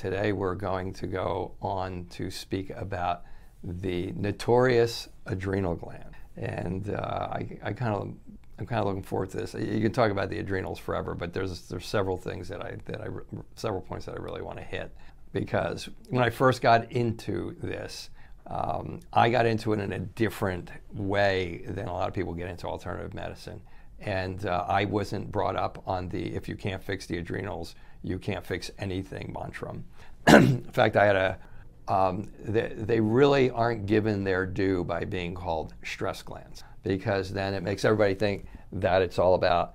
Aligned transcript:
Today 0.00 0.32
we're 0.32 0.54
going 0.54 0.94
to 0.94 1.06
go 1.06 1.52
on 1.60 2.06
to 2.12 2.30
speak 2.30 2.70
about 2.70 3.24
the 3.62 4.14
notorious 4.16 5.10
adrenal 5.26 5.74
gland, 5.74 6.14
and 6.38 6.88
uh, 6.88 7.28
I, 7.30 7.58
I 7.62 7.72
kind 7.74 7.94
of 7.94 8.14
I'm 8.58 8.64
kind 8.64 8.80
of 8.80 8.86
looking 8.86 9.02
forward 9.02 9.28
to 9.32 9.36
this. 9.36 9.52
You 9.52 9.82
can 9.82 9.92
talk 9.92 10.10
about 10.10 10.30
the 10.30 10.38
adrenals 10.38 10.78
forever, 10.78 11.14
but 11.14 11.34
there's 11.34 11.68
there's 11.68 11.84
several 11.84 12.16
things 12.16 12.48
that 12.48 12.64
I 12.64 12.78
that 12.86 13.02
I 13.02 13.08
several 13.56 13.82
points 13.82 14.06
that 14.06 14.12
I 14.12 14.22
really 14.22 14.40
want 14.40 14.56
to 14.56 14.64
hit. 14.64 14.90
Because 15.34 15.90
when 16.08 16.24
I 16.24 16.30
first 16.30 16.62
got 16.62 16.90
into 16.90 17.54
this, 17.62 18.08
um, 18.46 19.00
I 19.12 19.28
got 19.28 19.44
into 19.44 19.74
it 19.74 19.80
in 19.80 19.92
a 19.92 19.98
different 19.98 20.70
way 20.94 21.62
than 21.68 21.88
a 21.88 21.92
lot 21.92 22.08
of 22.08 22.14
people 22.14 22.32
get 22.32 22.48
into 22.48 22.66
alternative 22.66 23.12
medicine, 23.12 23.60
and 23.98 24.46
uh, 24.46 24.64
I 24.66 24.86
wasn't 24.86 25.30
brought 25.30 25.56
up 25.56 25.82
on 25.86 26.08
the 26.08 26.34
if 26.34 26.48
you 26.48 26.56
can't 26.56 26.82
fix 26.82 27.04
the 27.04 27.18
adrenals 27.18 27.74
you 28.02 28.18
can't 28.18 28.44
fix 28.44 28.70
anything 28.78 29.34
mantra. 29.36 29.74
In 30.28 30.62
fact, 30.64 30.96
I 30.96 31.06
had 31.06 31.16
a, 31.16 31.38
um, 31.88 32.30
they, 32.38 32.72
they 32.74 33.00
really 33.00 33.50
aren't 33.50 33.86
given 33.86 34.24
their 34.24 34.46
due 34.46 34.84
by 34.84 35.04
being 35.04 35.34
called 35.34 35.74
stress 35.84 36.22
glands 36.22 36.62
because 36.82 37.32
then 37.32 37.54
it 37.54 37.62
makes 37.62 37.84
everybody 37.84 38.14
think 38.14 38.46
that 38.72 39.02
it's 39.02 39.18
all 39.18 39.34
about 39.34 39.74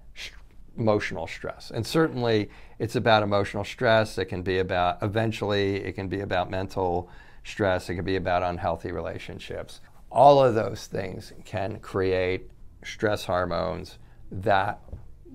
emotional 0.78 1.28
stress. 1.28 1.72
And 1.72 1.86
certainly 1.86 2.50
it's 2.80 2.96
about 2.96 3.24
emotional 3.24 3.64
stress. 3.64 4.18
It 4.18 4.26
can 4.26 4.42
be 4.42 4.60
about, 4.60 5.02
eventually, 5.02 5.78
it 5.78 5.94
can 5.94 6.08
be 6.08 6.22
about 6.22 6.50
mental 6.50 7.10
stress. 7.44 7.90
It 7.90 7.96
can 7.96 8.06
be 8.06 8.16
about 8.16 8.44
unhealthy 8.44 8.92
relationships. 8.92 9.82
All 10.12 10.44
of 10.44 10.56
those 10.56 10.88
things 10.88 11.34
can 11.44 11.80
create 11.80 12.50
stress 12.84 13.26
hormones 13.26 13.98
that 14.32 14.80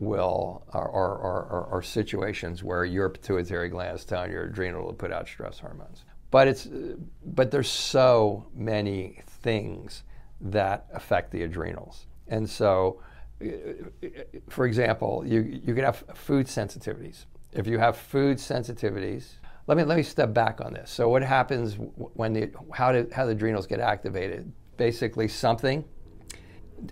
will 0.00 0.64
or, 0.72 0.88
or, 0.88 1.18
or, 1.18 1.68
or, 1.70 1.82
situations 1.82 2.64
where 2.64 2.86
your 2.86 3.10
pituitary 3.10 3.68
gland 3.68 3.96
is 3.98 4.04
telling 4.04 4.32
your 4.32 4.44
adrenal 4.44 4.88
to 4.88 4.94
put 4.94 5.12
out 5.12 5.28
stress 5.28 5.60
hormones. 5.60 6.04
But 6.30 6.48
it's 6.48 6.68
but 7.24 7.50
there's 7.50 7.68
so 7.68 8.46
many 8.54 9.20
things 9.26 10.04
that 10.40 10.86
affect 10.94 11.32
the 11.32 11.42
adrenals, 11.42 12.06
and 12.28 12.48
so, 12.48 13.02
for 14.48 14.64
example, 14.64 15.24
you 15.26 15.40
you 15.42 15.74
can 15.74 15.84
have 15.84 16.04
food 16.14 16.46
sensitivities. 16.46 17.26
If 17.52 17.66
you 17.66 17.78
have 17.78 17.96
food 17.96 18.38
sensitivities, 18.38 19.34
let 19.66 19.76
me 19.76 19.82
let 19.82 19.96
me 19.96 20.04
step 20.04 20.32
back 20.32 20.60
on 20.60 20.72
this. 20.72 20.90
So 20.90 21.08
what 21.08 21.22
happens 21.22 21.74
when 21.74 22.32
the 22.32 22.50
how 22.72 22.92
do 22.92 23.08
how 23.12 23.26
the 23.26 23.32
adrenals 23.32 23.66
get 23.66 23.80
activated? 23.80 24.50
Basically, 24.76 25.26
something 25.26 25.84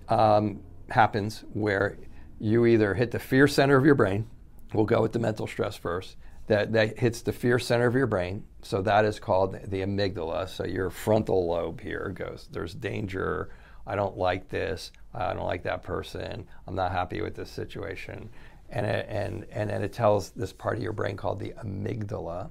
um, 0.08 0.60
happens 0.90 1.44
where 1.52 1.96
you 2.38 2.66
either 2.66 2.94
hit 2.94 3.10
the 3.10 3.18
fear 3.18 3.48
center 3.48 3.76
of 3.76 3.84
your 3.84 3.94
brain, 3.94 4.28
we'll 4.72 4.84
go 4.84 5.02
with 5.02 5.12
the 5.12 5.18
mental 5.18 5.46
stress 5.46 5.76
first, 5.76 6.16
that, 6.46 6.72
that 6.72 6.98
hits 6.98 7.22
the 7.22 7.32
fear 7.32 7.58
center 7.58 7.86
of 7.86 7.94
your 7.94 8.06
brain. 8.06 8.44
So 8.62 8.80
that 8.82 9.04
is 9.04 9.20
called 9.20 9.52
the 9.52 9.82
amygdala. 9.82 10.48
So 10.48 10.64
your 10.64 10.90
frontal 10.90 11.46
lobe 11.46 11.80
here 11.80 12.12
goes, 12.14 12.48
there's 12.50 12.74
danger. 12.74 13.50
I 13.86 13.94
don't 13.94 14.16
like 14.16 14.48
this. 14.48 14.92
I 15.14 15.34
don't 15.34 15.46
like 15.46 15.62
that 15.64 15.82
person. 15.82 16.46
I'm 16.66 16.74
not 16.74 16.92
happy 16.92 17.20
with 17.20 17.34
this 17.34 17.50
situation. 17.50 18.30
And, 18.70 18.86
it, 18.86 19.06
and, 19.08 19.46
and 19.50 19.70
then 19.70 19.82
it 19.82 19.92
tells 19.92 20.30
this 20.30 20.52
part 20.52 20.76
of 20.76 20.82
your 20.82 20.92
brain 20.92 21.16
called 21.16 21.40
the 21.40 21.54
amygdala 21.64 22.50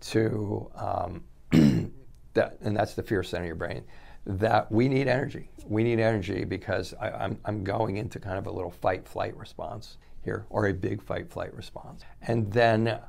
to, 0.00 0.70
um, 0.74 1.24
that, 2.34 2.58
and 2.60 2.76
that's 2.76 2.94
the 2.94 3.02
fear 3.02 3.22
center 3.22 3.44
of 3.44 3.48
your 3.48 3.56
brain 3.56 3.84
that 4.28 4.70
we 4.70 4.88
need 4.88 5.08
energy. 5.08 5.50
We 5.66 5.82
need 5.82 5.98
energy 5.98 6.44
because 6.44 6.94
I, 7.00 7.10
I'm, 7.10 7.38
I'm 7.46 7.64
going 7.64 7.96
into 7.96 8.20
kind 8.20 8.38
of 8.38 8.46
a 8.46 8.50
little 8.50 8.70
fight 8.70 9.08
flight 9.08 9.34
response 9.36 9.96
here, 10.22 10.44
or 10.50 10.66
a 10.66 10.74
big 10.74 11.02
fight 11.02 11.30
flight 11.30 11.54
response. 11.54 12.02
And 12.22 12.52
then 12.52 13.00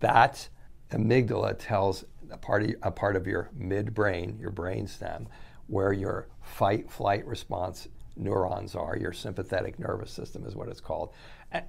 that 0.00 0.48
amygdala 0.90 1.56
tells 1.58 2.04
a 2.30 2.36
part 2.36 2.64
of, 2.64 2.74
a 2.82 2.90
part 2.90 3.14
of 3.14 3.26
your 3.26 3.50
midbrain, 3.56 4.40
your 4.40 4.50
brain 4.50 4.88
stem, 4.88 5.28
where 5.68 5.92
your 5.92 6.28
fight 6.42 6.90
flight 6.90 7.24
response 7.24 7.86
neurons 8.16 8.74
are, 8.74 8.96
your 8.96 9.12
sympathetic 9.12 9.78
nervous 9.78 10.10
system 10.10 10.44
is 10.44 10.56
what 10.56 10.68
it's 10.68 10.80
called, 10.80 11.12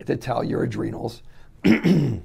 to 0.06 0.16
tell 0.18 0.44
your 0.44 0.64
adrenals 0.64 1.22
to 1.64 2.22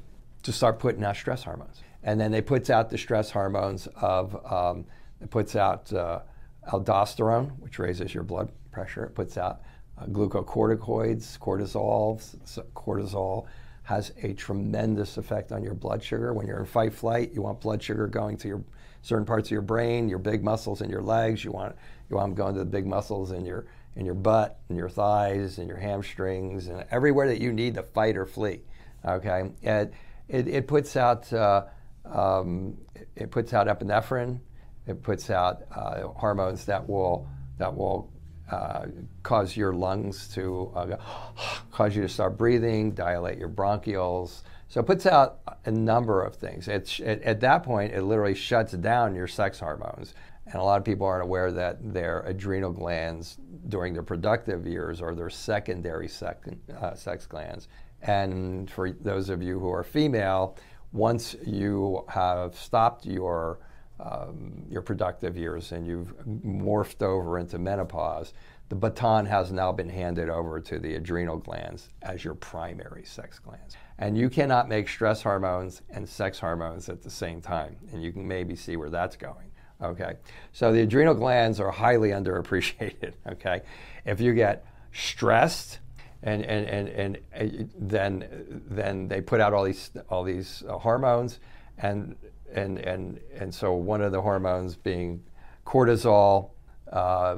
start 0.46 0.78
putting 0.78 1.04
out 1.04 1.16
stress 1.16 1.44
hormones. 1.44 1.82
And 2.02 2.18
then 2.18 2.32
they 2.32 2.40
puts 2.40 2.70
out 2.70 2.88
the 2.88 2.98
stress 2.98 3.30
hormones 3.30 3.88
of 3.96 4.34
um, 4.50 4.86
it 5.20 5.30
puts 5.30 5.56
out 5.56 5.92
uh, 5.92 6.20
aldosterone, 6.68 7.58
which 7.60 7.78
raises 7.78 8.14
your 8.14 8.22
blood 8.22 8.50
pressure. 8.70 9.04
It 9.04 9.14
puts 9.14 9.36
out 9.36 9.62
uh, 9.98 10.06
glucocorticoids, 10.06 11.38
cortisol. 11.38 12.22
So 12.44 12.62
cortisol 12.74 13.46
has 13.84 14.12
a 14.22 14.32
tremendous 14.32 15.18
effect 15.18 15.52
on 15.52 15.62
your 15.62 15.74
blood 15.74 16.02
sugar. 16.02 16.32
When 16.32 16.46
you're 16.46 16.58
in 16.58 16.66
fight 16.66 16.92
flight, 16.92 17.32
you 17.32 17.42
want 17.42 17.60
blood 17.60 17.82
sugar 17.82 18.06
going 18.06 18.36
to 18.38 18.48
your 18.48 18.64
certain 19.02 19.26
parts 19.26 19.48
of 19.48 19.52
your 19.52 19.62
brain, 19.62 20.08
your 20.08 20.18
big 20.18 20.42
muscles 20.42 20.80
in 20.80 20.88
your 20.88 21.02
legs. 21.02 21.44
You 21.44 21.52
want 21.52 21.76
you 22.08 22.16
want 22.16 22.30
them 22.30 22.34
going 22.34 22.54
to 22.54 22.60
the 22.60 22.66
big 22.66 22.86
muscles 22.86 23.32
in 23.32 23.44
your 23.44 23.66
in 23.96 24.04
your 24.04 24.14
butt 24.14 24.58
and 24.68 24.78
your 24.78 24.88
thighs 24.88 25.58
and 25.58 25.68
your 25.68 25.76
hamstrings 25.76 26.66
and 26.68 26.84
everywhere 26.90 27.28
that 27.28 27.40
you 27.40 27.52
need 27.52 27.74
to 27.74 27.82
fight 27.82 28.16
or 28.16 28.26
flee. 28.26 28.62
Okay, 29.04 29.50
it 29.62 29.92
it, 30.28 30.48
it 30.48 30.66
puts 30.66 30.96
out 30.96 31.30
uh, 31.32 31.64
um, 32.06 32.78
it 33.16 33.30
puts 33.30 33.52
out 33.52 33.66
epinephrine. 33.66 34.40
It 34.86 35.02
puts 35.02 35.30
out 35.30 35.62
uh, 35.74 36.08
hormones 36.08 36.64
that 36.66 36.88
will 36.88 37.26
that 37.58 37.74
will 37.74 38.12
uh, 38.50 38.86
cause 39.22 39.56
your 39.56 39.72
lungs 39.72 40.28
to 40.34 40.70
uh, 40.74 40.96
cause 41.70 41.96
you 41.96 42.02
to 42.02 42.08
start 42.08 42.36
breathing, 42.36 42.92
dilate 42.92 43.38
your 43.38 43.48
bronchioles. 43.48 44.42
So 44.68 44.80
it 44.80 44.86
puts 44.86 45.06
out 45.06 45.38
a 45.66 45.70
number 45.70 46.22
of 46.22 46.36
things. 46.36 46.68
It's, 46.68 46.98
it, 46.98 47.22
at 47.22 47.40
that 47.40 47.62
point, 47.62 47.94
it 47.94 48.02
literally 48.02 48.34
shuts 48.34 48.72
down 48.72 49.14
your 49.14 49.28
sex 49.28 49.60
hormones. 49.60 50.14
And 50.46 50.56
a 50.56 50.62
lot 50.62 50.78
of 50.78 50.84
people 50.84 51.06
aren't 51.06 51.22
aware 51.22 51.52
that 51.52 51.94
their 51.94 52.20
adrenal 52.22 52.72
glands 52.72 53.38
during 53.68 53.94
their 53.94 54.02
productive 54.02 54.66
years 54.66 55.00
are 55.00 55.14
their 55.14 55.30
secondary 55.30 56.08
sec, 56.08 56.44
uh, 56.80 56.94
sex 56.94 57.26
glands. 57.26 57.68
And 58.02 58.70
for 58.70 58.90
those 58.90 59.30
of 59.30 59.42
you 59.42 59.58
who 59.58 59.70
are 59.70 59.82
female, 59.82 60.56
once 60.92 61.34
you 61.46 62.04
have 62.08 62.54
stopped 62.56 63.06
your 63.06 63.58
um, 64.00 64.64
your 64.68 64.82
productive 64.82 65.36
years 65.36 65.72
and 65.72 65.86
you've 65.86 66.14
morphed 66.26 67.02
over 67.02 67.38
into 67.38 67.58
menopause, 67.58 68.32
the 68.68 68.74
baton 68.74 69.26
has 69.26 69.52
now 69.52 69.72
been 69.72 69.88
handed 69.88 70.28
over 70.28 70.60
to 70.60 70.78
the 70.78 70.94
adrenal 70.94 71.36
glands 71.36 71.90
as 72.02 72.24
your 72.24 72.34
primary 72.34 73.04
sex 73.04 73.38
glands. 73.38 73.76
And 73.98 74.18
you 74.18 74.28
cannot 74.28 74.68
make 74.68 74.88
stress 74.88 75.22
hormones 75.22 75.82
and 75.90 76.08
sex 76.08 76.38
hormones 76.38 76.88
at 76.88 77.02
the 77.02 77.10
same 77.10 77.40
time. 77.40 77.76
And 77.92 78.02
you 78.02 78.12
can 78.12 78.26
maybe 78.26 78.56
see 78.56 78.76
where 78.76 78.90
that's 78.90 79.16
going. 79.16 79.50
Okay. 79.82 80.14
So 80.52 80.72
the 80.72 80.80
adrenal 80.80 81.14
glands 81.14 81.60
are 81.60 81.70
highly 81.70 82.08
underappreciated. 82.10 83.12
Okay. 83.28 83.62
If 84.04 84.20
you 84.20 84.34
get 84.34 84.66
stressed, 84.92 85.78
and, 86.24 86.42
and, 86.42 86.66
and, 86.66 86.88
and 86.88 87.18
uh, 87.36 87.64
then, 87.76 88.62
then 88.66 89.08
they 89.08 89.20
put 89.20 89.40
out 89.40 89.52
all 89.52 89.64
these, 89.64 89.90
all 90.08 90.24
these 90.24 90.62
uh, 90.66 90.78
hormones, 90.78 91.38
and 91.78 92.16
and 92.54 92.78
and 92.78 93.20
and 93.36 93.54
so 93.54 93.74
one 93.74 94.00
of 94.00 94.12
the 94.12 94.20
hormones 94.20 94.76
being 94.76 95.22
cortisol. 95.66 96.50
Uh, 96.92 97.36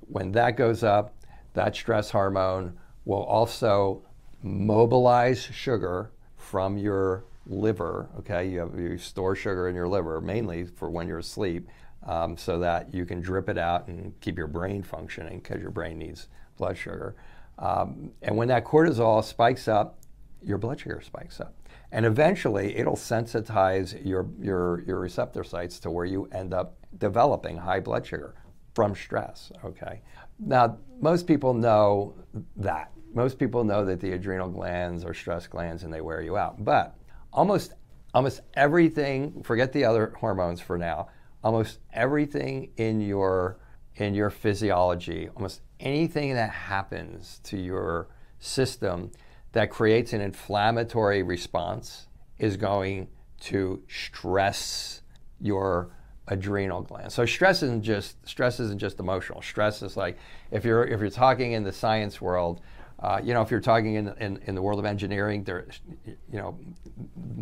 when 0.00 0.30
that 0.32 0.56
goes 0.56 0.82
up, 0.82 1.14
that 1.54 1.74
stress 1.74 2.10
hormone 2.10 2.76
will 3.04 3.22
also 3.22 4.02
mobilize 4.42 5.42
sugar 5.42 6.10
from 6.36 6.76
your 6.76 7.24
liver. 7.46 8.08
Okay, 8.18 8.48
you, 8.48 8.60
have, 8.60 8.78
you 8.78 8.98
store 8.98 9.34
sugar 9.34 9.68
in 9.68 9.74
your 9.74 9.88
liver 9.88 10.20
mainly 10.20 10.64
for 10.64 10.90
when 10.90 11.08
you're 11.08 11.18
asleep, 11.18 11.68
um, 12.06 12.36
so 12.36 12.58
that 12.58 12.92
you 12.92 13.06
can 13.06 13.20
drip 13.20 13.48
it 13.48 13.58
out 13.58 13.88
and 13.88 14.18
keep 14.20 14.36
your 14.36 14.46
brain 14.46 14.82
functioning 14.82 15.40
because 15.40 15.60
your 15.60 15.70
brain 15.70 15.98
needs 15.98 16.28
blood 16.58 16.76
sugar. 16.76 17.14
Um, 17.58 18.10
and 18.22 18.36
when 18.36 18.48
that 18.48 18.64
cortisol 18.64 19.24
spikes 19.24 19.68
up, 19.68 19.98
your 20.42 20.58
blood 20.58 20.80
sugar 20.80 21.00
spikes 21.02 21.40
up. 21.40 21.54
And 21.94 22.04
eventually, 22.04 22.76
it'll 22.76 22.96
sensitize 22.96 24.04
your, 24.04 24.26
your, 24.40 24.82
your 24.84 24.98
receptor 24.98 25.44
sites 25.44 25.78
to 25.78 25.92
where 25.92 26.04
you 26.04 26.28
end 26.32 26.52
up 26.52 26.74
developing 26.98 27.56
high 27.56 27.78
blood 27.78 28.04
sugar 28.04 28.34
from 28.74 28.96
stress. 28.96 29.52
Okay. 29.64 30.02
Now, 30.40 30.78
most 31.00 31.28
people 31.28 31.54
know 31.54 32.16
that. 32.56 32.90
Most 33.14 33.38
people 33.38 33.62
know 33.62 33.84
that 33.84 34.00
the 34.00 34.10
adrenal 34.10 34.48
glands 34.48 35.04
are 35.04 35.14
stress 35.14 35.46
glands 35.46 35.84
and 35.84 35.94
they 35.94 36.00
wear 36.00 36.20
you 36.20 36.36
out. 36.36 36.64
But 36.64 36.96
almost 37.32 37.74
almost 38.12 38.40
everything, 38.54 39.44
forget 39.44 39.72
the 39.72 39.84
other 39.84 40.14
hormones 40.18 40.60
for 40.60 40.76
now, 40.76 41.08
almost 41.44 41.78
everything 41.92 42.72
in 42.76 43.00
your 43.00 43.60
in 43.94 44.14
your 44.14 44.30
physiology, 44.30 45.28
almost 45.36 45.60
anything 45.78 46.34
that 46.34 46.50
happens 46.50 47.40
to 47.44 47.56
your 47.56 48.08
system 48.40 49.12
that 49.54 49.70
creates 49.70 50.12
an 50.12 50.20
inflammatory 50.20 51.22
response 51.22 52.08
is 52.38 52.56
going 52.56 53.08
to 53.38 53.80
stress 53.88 55.00
your 55.40 55.90
adrenal 56.26 56.82
glands. 56.82 57.14
So 57.14 57.24
stress 57.24 57.62
isn't 57.62 57.82
just 57.82 58.16
stress 58.28 58.58
isn't 58.58 58.80
just 58.80 58.98
emotional. 58.98 59.42
Stress 59.42 59.82
is 59.82 59.96
like 59.96 60.18
if 60.50 60.64
you're 60.64 60.84
if 60.84 61.00
you're 61.00 61.08
talking 61.08 61.52
in 61.52 61.62
the 61.62 61.72
science 61.72 62.20
world, 62.20 62.62
uh, 62.98 63.20
you 63.22 63.32
know, 63.32 63.42
if 63.42 63.50
you're 63.50 63.60
talking 63.60 63.94
in, 63.94 64.08
in, 64.18 64.40
in, 64.46 64.54
the 64.56 64.62
world 64.62 64.78
of 64.78 64.84
engineering, 64.84 65.44
there, 65.44 65.66
you 66.04 66.16
know, 66.38 66.58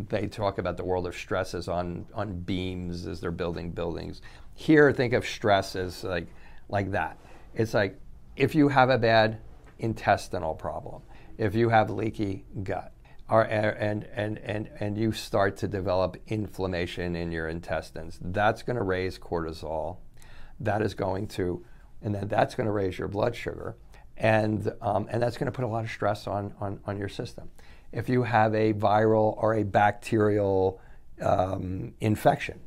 they 0.08 0.26
talk 0.26 0.58
about 0.58 0.76
the 0.76 0.84
world 0.84 1.06
of 1.06 1.14
stresses 1.14 1.66
on 1.66 2.04
on 2.12 2.40
beams 2.40 3.06
as 3.06 3.20
they're 3.20 3.30
building 3.30 3.70
buildings. 3.70 4.20
Here, 4.54 4.92
think 4.92 5.14
of 5.14 5.24
stress 5.24 5.76
as 5.76 6.04
like 6.04 6.26
like 6.68 6.90
that. 6.90 7.16
It's 7.54 7.72
like 7.72 7.98
if 8.36 8.54
you 8.54 8.68
have 8.68 8.90
a 8.90 8.98
bad 8.98 9.38
intestinal 9.78 10.54
problem, 10.54 11.02
if 11.42 11.56
you 11.56 11.70
have 11.70 11.90
leaky 11.90 12.44
gut, 12.62 12.92
or, 13.28 13.42
and, 13.42 14.04
and, 14.14 14.38
and, 14.38 14.70
and 14.78 14.96
you 14.96 15.10
start 15.10 15.56
to 15.56 15.66
develop 15.66 16.16
inflammation 16.28 17.16
in 17.16 17.32
your 17.32 17.48
intestines, 17.48 18.18
that's 18.22 18.62
going 18.62 18.76
to 18.76 18.82
raise 18.84 19.18
cortisol. 19.18 19.96
That 20.60 20.82
is 20.82 20.94
going 20.94 21.26
to, 21.28 21.64
and 22.00 22.14
then 22.14 22.28
that's 22.28 22.54
going 22.54 22.66
to 22.66 22.72
raise 22.72 22.96
your 22.96 23.08
blood 23.08 23.34
sugar. 23.34 23.76
And, 24.16 24.72
um, 24.80 25.08
and 25.10 25.20
that's 25.20 25.36
going 25.36 25.46
to 25.46 25.52
put 25.52 25.64
a 25.64 25.68
lot 25.68 25.82
of 25.82 25.90
stress 25.90 26.28
on, 26.28 26.54
on, 26.60 26.78
on 26.84 26.96
your 26.96 27.08
system. 27.08 27.50
If 27.90 28.08
you 28.08 28.22
have 28.22 28.54
a 28.54 28.72
viral 28.72 29.34
or 29.36 29.54
a 29.54 29.64
bacterial 29.64 30.80
um, 31.20 31.94
infection 32.00 32.60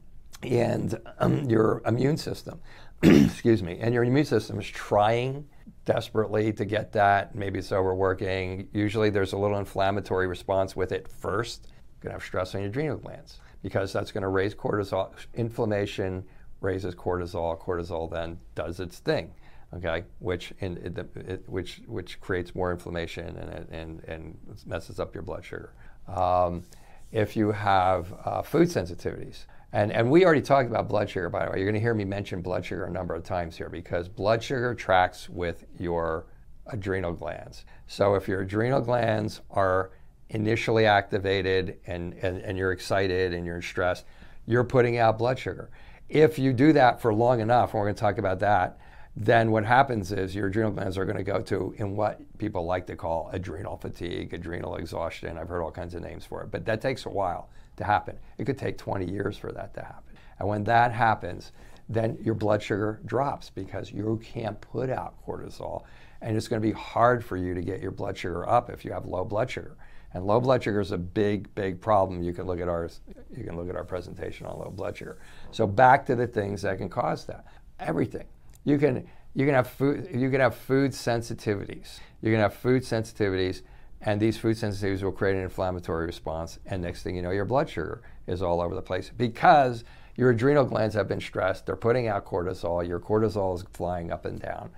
and 0.43 0.99
um, 1.19 1.49
your 1.49 1.81
immune 1.85 2.17
system, 2.17 2.59
excuse 3.03 3.63
me, 3.63 3.77
and 3.79 3.93
your 3.93 4.03
immune 4.03 4.25
system 4.25 4.59
is 4.59 4.67
trying 4.67 5.47
desperately 5.85 6.51
to 6.53 6.65
get 6.65 6.91
that. 6.93 7.35
Maybe 7.35 7.59
it's 7.59 7.71
overworking. 7.71 8.67
Usually 8.73 9.09
there's 9.09 9.33
a 9.33 9.37
little 9.37 9.57
inflammatory 9.57 10.27
response 10.27 10.75
with 10.75 10.91
it 10.91 11.07
first. 11.07 11.67
You're 11.67 12.09
going 12.09 12.11
to 12.11 12.15
have 12.15 12.23
stress 12.23 12.55
on 12.55 12.61
your 12.61 12.69
adrenal 12.69 12.97
glands 12.97 13.39
because 13.61 13.93
that's 13.93 14.11
going 14.11 14.23
to 14.23 14.27
raise 14.27 14.53
cortisol. 14.53 15.11
Inflammation 15.35 16.25
raises 16.61 16.95
cortisol. 16.95 17.59
Cortisol 17.59 18.11
then 18.11 18.39
does 18.55 18.79
its 18.79 18.99
thing, 18.99 19.31
okay, 19.73 20.03
which 20.19 20.53
in, 20.59 20.77
it, 21.15 21.43
which 21.47 21.81
which 21.87 22.19
creates 22.19 22.55
more 22.55 22.71
inflammation 22.71 23.37
and 23.37 23.67
and 23.71 24.03
and 24.07 24.37
messes 24.65 24.99
up 24.99 25.13
your 25.13 25.23
blood 25.23 25.45
sugar. 25.45 25.73
Um, 26.07 26.63
if 27.11 27.35
you 27.35 27.51
have 27.51 28.13
uh, 28.25 28.41
food 28.41 28.67
sensitivities, 28.67 29.45
and, 29.75 29.91
and 29.91 30.09
we 30.09 30.23
already 30.23 30.41
talked 30.41 30.69
about 30.69 30.87
blood 30.87 31.09
sugar, 31.09 31.29
by 31.29 31.43
the 31.43 31.51
way. 31.51 31.57
You're 31.57 31.65
going 31.65 31.75
to 31.75 31.81
hear 31.81 31.93
me 31.93 32.05
mention 32.05 32.41
blood 32.41 32.65
sugar 32.65 32.85
a 32.85 32.89
number 32.89 33.13
of 33.13 33.23
times 33.23 33.57
here 33.57 33.67
because 33.67 34.07
blood 34.07 34.41
sugar 34.41 34.73
tracks 34.73 35.27
with 35.27 35.65
your 35.77 36.27
adrenal 36.67 37.11
glands. 37.11 37.65
So 37.85 38.15
if 38.15 38.25
your 38.25 38.39
adrenal 38.39 38.79
glands 38.79 39.41
are 39.51 39.91
initially 40.29 40.85
activated 40.85 41.77
and, 41.87 42.13
and, 42.21 42.37
and 42.37 42.57
you're 42.57 42.71
excited 42.71 43.33
and 43.33 43.45
you're 43.45 43.61
stressed, 43.61 44.05
you're 44.45 44.63
putting 44.63 44.97
out 44.97 45.17
blood 45.17 45.37
sugar. 45.37 45.69
If 46.07 46.39
you 46.39 46.53
do 46.53 46.71
that 46.71 47.01
for 47.01 47.13
long 47.13 47.41
enough, 47.41 47.73
and 47.73 47.79
we're 47.81 47.87
going 47.87 47.95
to 47.95 47.99
talk 47.99 48.17
about 48.17 48.39
that, 48.39 48.79
then 49.17 49.51
what 49.51 49.65
happens 49.65 50.13
is 50.13 50.33
your 50.33 50.47
adrenal 50.47 50.71
glands 50.71 50.97
are 50.97 51.03
going 51.03 51.17
to 51.17 51.23
go 51.23 51.41
to 51.41 51.75
in 51.79 51.97
what 51.97 52.21
people 52.37 52.65
like 52.65 52.87
to 52.87 52.95
call 52.95 53.29
adrenal 53.33 53.75
fatigue, 53.75 54.33
adrenal 54.33 54.77
exhaustion. 54.77 55.37
I've 55.37 55.49
heard 55.49 55.61
all 55.61 55.71
kinds 55.71 55.95
of 55.95 56.01
names 56.01 56.25
for 56.25 56.43
it, 56.43 56.51
but 56.51 56.63
that 56.65 56.79
takes 56.79 57.05
a 57.05 57.09
while 57.09 57.49
to 57.77 57.83
happen. 57.83 58.17
It 58.37 58.45
could 58.45 58.57
take 58.57 58.77
20 58.77 59.09
years 59.09 59.37
for 59.37 59.51
that 59.51 59.73
to 59.75 59.81
happen. 59.81 60.15
And 60.39 60.47
when 60.47 60.63
that 60.65 60.91
happens, 60.91 61.51
then 61.87 62.17
your 62.21 62.35
blood 62.35 62.61
sugar 62.61 62.99
drops 63.05 63.49
because 63.49 63.91
you 63.91 64.19
can't 64.23 64.59
put 64.59 64.89
out 64.89 65.15
cortisol. 65.25 65.83
And 66.21 66.35
it's 66.35 66.47
going 66.47 66.61
to 66.61 66.67
be 66.67 66.73
hard 66.73 67.23
for 67.23 67.37
you 67.37 67.53
to 67.53 67.61
get 67.61 67.81
your 67.81 67.91
blood 67.91 68.17
sugar 68.17 68.47
up 68.49 68.69
if 68.69 68.83
you 68.83 68.91
have 68.91 69.05
low 69.05 69.23
blood 69.23 69.49
sugar. 69.49 69.75
And 70.13 70.25
low 70.25 70.39
blood 70.39 70.63
sugar 70.63 70.79
is 70.79 70.91
a 70.91 70.97
big, 70.97 71.53
big 71.55 71.81
problem. 71.81 72.23
You 72.23 72.33
can 72.33 72.47
look 72.47 72.59
at 72.59 72.69
our, 72.69 72.89
You 73.35 73.43
can 73.43 73.57
look 73.57 73.69
at 73.69 73.75
our 73.75 73.83
presentation 73.83 74.47
on 74.47 74.57
low 74.57 74.71
blood 74.71 74.97
sugar. 74.97 75.17
So 75.51 75.67
back 75.67 76.05
to 76.07 76.15
the 76.15 76.25
things 76.25 76.61
that 76.61 76.77
can 76.77 76.89
cause 76.89 77.25
that. 77.25 77.45
Everything. 77.79 78.25
You 78.63 78.77
can 78.77 79.07
you 79.35 79.45
can 79.45 79.53
have 79.53 79.67
food. 79.67 80.07
You 80.13 80.31
can 80.31 80.39
have 80.39 80.55
food 80.55 80.91
sensitivities. 80.91 81.99
You 82.21 82.31
can 82.31 82.39
have 82.39 82.53
food 82.53 82.83
sensitivities 82.83 83.61
and 84.01 84.19
these 84.19 84.37
food 84.37 84.57
sensitivities 84.57 85.01
will 85.01 85.11
create 85.11 85.35
an 85.35 85.43
inflammatory 85.43 86.05
response. 86.05 86.59
And 86.65 86.81
next 86.81 87.03
thing 87.03 87.15
you 87.15 87.21
know, 87.21 87.31
your 87.31 87.45
blood 87.45 87.69
sugar 87.69 88.01
is 88.27 88.41
all 88.41 88.61
over 88.61 88.75
the 88.75 88.81
place 88.81 89.11
because 89.15 89.83
your 90.15 90.29
adrenal 90.29 90.65
glands 90.65 90.95
have 90.95 91.07
been 91.07 91.21
stressed. 91.21 91.65
They're 91.65 91.75
putting 91.75 92.07
out 92.07 92.25
cortisol. 92.25 92.87
Your 92.87 92.99
cortisol 92.99 93.55
is 93.55 93.65
flying 93.73 94.11
up 94.11 94.25
and 94.25 94.39
down. 94.39 94.69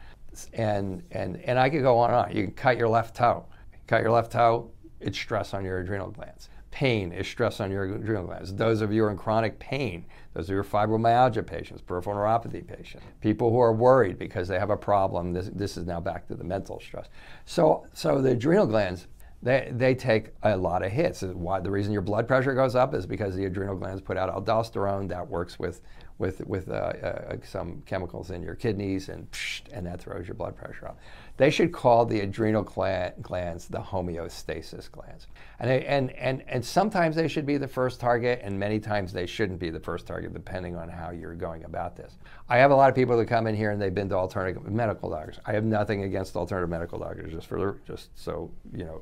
And, 0.53 1.03
and, 1.11 1.37
and 1.41 1.59
I 1.59 1.69
could 1.69 1.81
go 1.81 1.97
on 1.97 2.11
and 2.11 2.19
on. 2.19 2.35
You 2.35 2.43
can 2.43 2.53
cut 2.53 2.77
your 2.77 2.89
left 2.89 3.15
toe. 3.15 3.45
Cut 3.87 4.01
your 4.01 4.11
left 4.11 4.33
toe, 4.33 4.69
it's 4.99 5.17
stress 5.17 5.53
on 5.53 5.63
your 5.63 5.79
adrenal 5.79 6.11
glands. 6.11 6.49
Pain 6.71 7.11
is 7.11 7.27
stress 7.27 7.59
on 7.59 7.71
your 7.71 7.85
adrenal 7.85 8.25
glands. 8.25 8.53
Those 8.53 8.81
of 8.81 8.91
you 8.91 9.01
who 9.01 9.07
are 9.07 9.11
in 9.11 9.17
chronic 9.17 9.57
pain, 9.57 10.05
those 10.33 10.49
are 10.49 10.53
your 10.53 10.63
fibromyalgia 10.63 11.45
patients, 11.45 11.81
peripheral 11.81 12.17
neuropathy 12.17 12.65
patients, 12.65 13.05
people 13.21 13.49
who 13.51 13.59
are 13.59 13.73
worried 13.73 14.19
because 14.19 14.47
they 14.47 14.59
have 14.59 14.69
a 14.69 14.77
problem. 14.77 15.33
This, 15.33 15.49
this 15.53 15.77
is 15.77 15.85
now 15.85 15.99
back 15.99 16.27
to 16.27 16.35
the 16.35 16.43
mental 16.43 16.79
stress. 16.79 17.07
So, 17.45 17.87
so 17.93 18.21
the 18.21 18.31
adrenal 18.31 18.67
glands 18.67 19.07
they, 19.41 19.71
they 19.71 19.93
take 19.93 20.29
a 20.43 20.57
lot 20.57 20.83
of 20.83 20.91
hits. 20.91 21.21
Why 21.21 21.59
the 21.59 21.69
reason 21.69 21.93
your 21.93 22.01
blood 22.01 22.27
pressure 22.27 22.55
goes 22.55 22.75
up 22.75 22.93
is 22.93 23.05
because 23.05 23.35
the 23.35 23.45
adrenal 23.45 23.75
glands 23.75 24.01
put 24.01 24.17
out 24.17 24.33
aldosterone 24.33 25.07
that 25.09 25.27
works 25.27 25.59
with 25.59 25.81
with 26.17 26.45
with 26.47 26.69
uh, 26.69 26.73
uh, 26.73 27.37
some 27.43 27.83
chemicals 27.85 28.31
in 28.31 28.41
your 28.41 28.55
kidneys 28.55 29.09
and 29.09 29.27
and 29.71 29.85
that 29.85 30.01
throws 30.01 30.27
your 30.27 30.33
blood 30.33 30.55
pressure 30.55 30.87
up. 30.87 30.99
They 31.37 31.51
should 31.51 31.71
call 31.71 32.05
the 32.05 32.19
adrenal 32.21 32.63
glands 32.63 33.67
the 33.67 33.79
homeostasis 33.79 34.91
glands. 34.91 35.27
And, 35.59 35.69
and, 35.69 36.11
and, 36.11 36.43
and 36.47 36.65
sometimes 36.65 37.15
they 37.15 37.27
should 37.27 37.45
be 37.45 37.57
the 37.57 37.67
first 37.67 37.99
target, 37.99 38.41
and 38.43 38.59
many 38.59 38.79
times 38.79 39.13
they 39.13 39.27
shouldn't 39.27 39.59
be 39.59 39.69
the 39.69 39.79
first 39.79 40.07
target, 40.07 40.33
depending 40.33 40.75
on 40.75 40.89
how 40.89 41.11
you're 41.11 41.35
going 41.35 41.63
about 41.63 41.95
this. 41.95 42.17
I 42.49 42.57
have 42.57 42.71
a 42.71 42.75
lot 42.75 42.89
of 42.89 42.95
people 42.95 43.17
that 43.17 43.27
come 43.27 43.45
in 43.45 43.55
here 43.55 43.71
and 43.71 43.81
they've 43.81 43.93
been 43.93 44.09
to 44.09 44.15
alternative 44.15 44.67
medical 44.67 45.09
doctors. 45.11 45.39
I 45.45 45.53
have 45.53 45.63
nothing 45.63 46.03
against 46.03 46.35
alternative 46.35 46.69
medical 46.69 46.97
doctors, 46.97 47.31
just 47.31 47.47
for 47.47 47.79
just 47.85 48.09
so 48.17 48.51
you 48.73 48.85
know, 48.85 49.01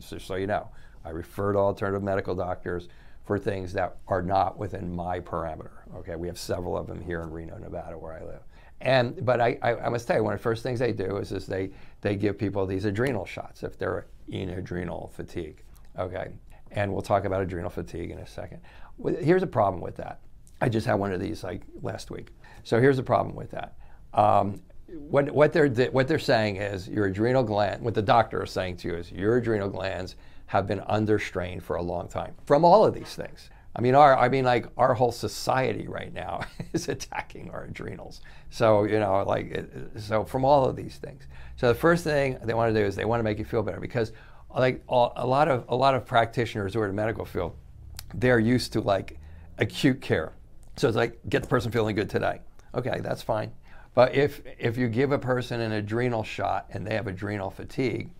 just 0.00 0.26
so 0.26 0.34
you 0.34 0.46
know. 0.46 0.68
I 1.04 1.10
refer 1.10 1.52
to 1.52 1.58
alternative 1.58 2.02
medical 2.02 2.34
doctors 2.34 2.88
for 3.24 3.38
things 3.38 3.72
that 3.74 3.98
are 4.08 4.22
not 4.22 4.58
within 4.58 4.94
my 4.94 5.20
parameter. 5.20 5.70
Okay, 5.96 6.16
we 6.16 6.26
have 6.28 6.38
several 6.38 6.76
of 6.76 6.86
them 6.86 7.00
here 7.00 7.22
in 7.22 7.30
Reno, 7.30 7.58
Nevada, 7.58 7.96
where 7.98 8.14
I 8.14 8.24
live. 8.24 8.40
And 8.80 9.24
but 9.24 9.40
I, 9.40 9.58
I, 9.62 9.74
I, 9.76 9.88
must 9.88 10.06
tell 10.06 10.16
you, 10.16 10.24
one 10.24 10.34
of 10.34 10.38
the 10.38 10.42
first 10.42 10.62
things 10.62 10.78
they 10.78 10.92
do 10.92 11.16
is, 11.16 11.32
is 11.32 11.46
they 11.46 11.70
they 12.00 12.14
give 12.14 12.38
people 12.38 12.64
these 12.64 12.84
adrenal 12.84 13.26
shots 13.26 13.62
if 13.62 13.76
they're 13.76 14.06
in 14.28 14.50
adrenal 14.50 15.10
fatigue. 15.14 15.62
Okay, 15.98 16.28
and 16.70 16.92
we'll 16.92 17.02
talk 17.02 17.24
about 17.24 17.42
adrenal 17.42 17.70
fatigue 17.70 18.10
in 18.10 18.18
a 18.18 18.26
second. 18.26 18.60
Here's 19.20 19.42
a 19.42 19.48
problem 19.48 19.82
with 19.82 19.96
that. 19.96 20.20
I 20.60 20.68
just 20.68 20.86
had 20.86 20.94
one 20.94 21.12
of 21.12 21.20
these 21.20 21.42
like 21.42 21.62
last 21.82 22.10
week. 22.10 22.28
So 22.62 22.80
here's 22.80 22.96
the 22.96 23.02
problem 23.02 23.34
with 23.34 23.50
that. 23.50 23.74
Um, 24.14 24.60
what, 24.86 25.30
what 25.30 25.52
they're 25.52 25.68
what 25.90 26.08
they're 26.08 26.18
saying 26.18 26.56
is 26.56 26.88
your 26.88 27.06
adrenal 27.06 27.42
gland. 27.42 27.82
What 27.82 27.94
the 27.94 28.02
doctor 28.02 28.42
is 28.42 28.50
saying 28.50 28.78
to 28.78 28.88
you 28.88 28.94
is 28.94 29.10
your 29.10 29.36
adrenal 29.36 29.68
glands 29.68 30.16
have 30.46 30.66
been 30.66 30.80
under 30.86 31.18
strain 31.18 31.60
for 31.60 31.76
a 31.76 31.82
long 31.82 32.08
time 32.08 32.34
from 32.46 32.64
all 32.64 32.84
of 32.84 32.94
these 32.94 33.14
things. 33.14 33.50
I 33.78 33.80
mean, 33.80 33.94
our 33.94 34.18
I 34.18 34.28
mean, 34.28 34.44
like 34.44 34.66
our 34.76 34.92
whole 34.92 35.12
society 35.12 35.86
right 35.86 36.12
now 36.12 36.40
is 36.72 36.88
attacking 36.88 37.50
our 37.50 37.64
adrenals. 37.64 38.20
So 38.50 38.82
you 38.82 38.98
know, 38.98 39.22
like 39.24 39.56
so 39.96 40.24
from 40.24 40.44
all 40.44 40.64
of 40.64 40.74
these 40.74 40.96
things. 40.96 41.22
So 41.56 41.68
the 41.68 41.78
first 41.78 42.02
thing 42.02 42.38
they 42.42 42.54
want 42.54 42.74
to 42.74 42.80
do 42.80 42.84
is 42.84 42.96
they 42.96 43.04
want 43.04 43.20
to 43.20 43.24
make 43.24 43.38
you 43.38 43.44
feel 43.44 43.62
better 43.62 43.78
because 43.78 44.12
like 44.50 44.82
a 44.88 45.26
lot 45.26 45.46
of 45.46 45.64
a 45.68 45.76
lot 45.76 45.94
of 45.94 46.04
practitioners 46.04 46.74
who 46.74 46.80
are 46.80 46.86
in 46.86 46.90
the 46.90 47.00
medical 47.00 47.24
field, 47.24 47.56
they're 48.14 48.40
used 48.40 48.72
to 48.72 48.80
like 48.80 49.16
acute 49.58 50.00
care. 50.00 50.32
So 50.76 50.88
it's 50.88 50.96
like 50.96 51.20
get 51.28 51.42
the 51.42 51.48
person 51.48 51.70
feeling 51.70 51.94
good 51.94 52.10
today. 52.10 52.40
Okay, 52.74 52.98
that's 53.00 53.22
fine. 53.22 53.52
But 53.94 54.12
if 54.12 54.42
if 54.58 54.76
you 54.76 54.88
give 54.88 55.12
a 55.12 55.18
person 55.18 55.60
an 55.60 55.70
adrenal 55.70 56.24
shot 56.24 56.66
and 56.70 56.84
they 56.84 56.94
have 56.94 57.06
adrenal 57.06 57.50
fatigue, 57.50 58.10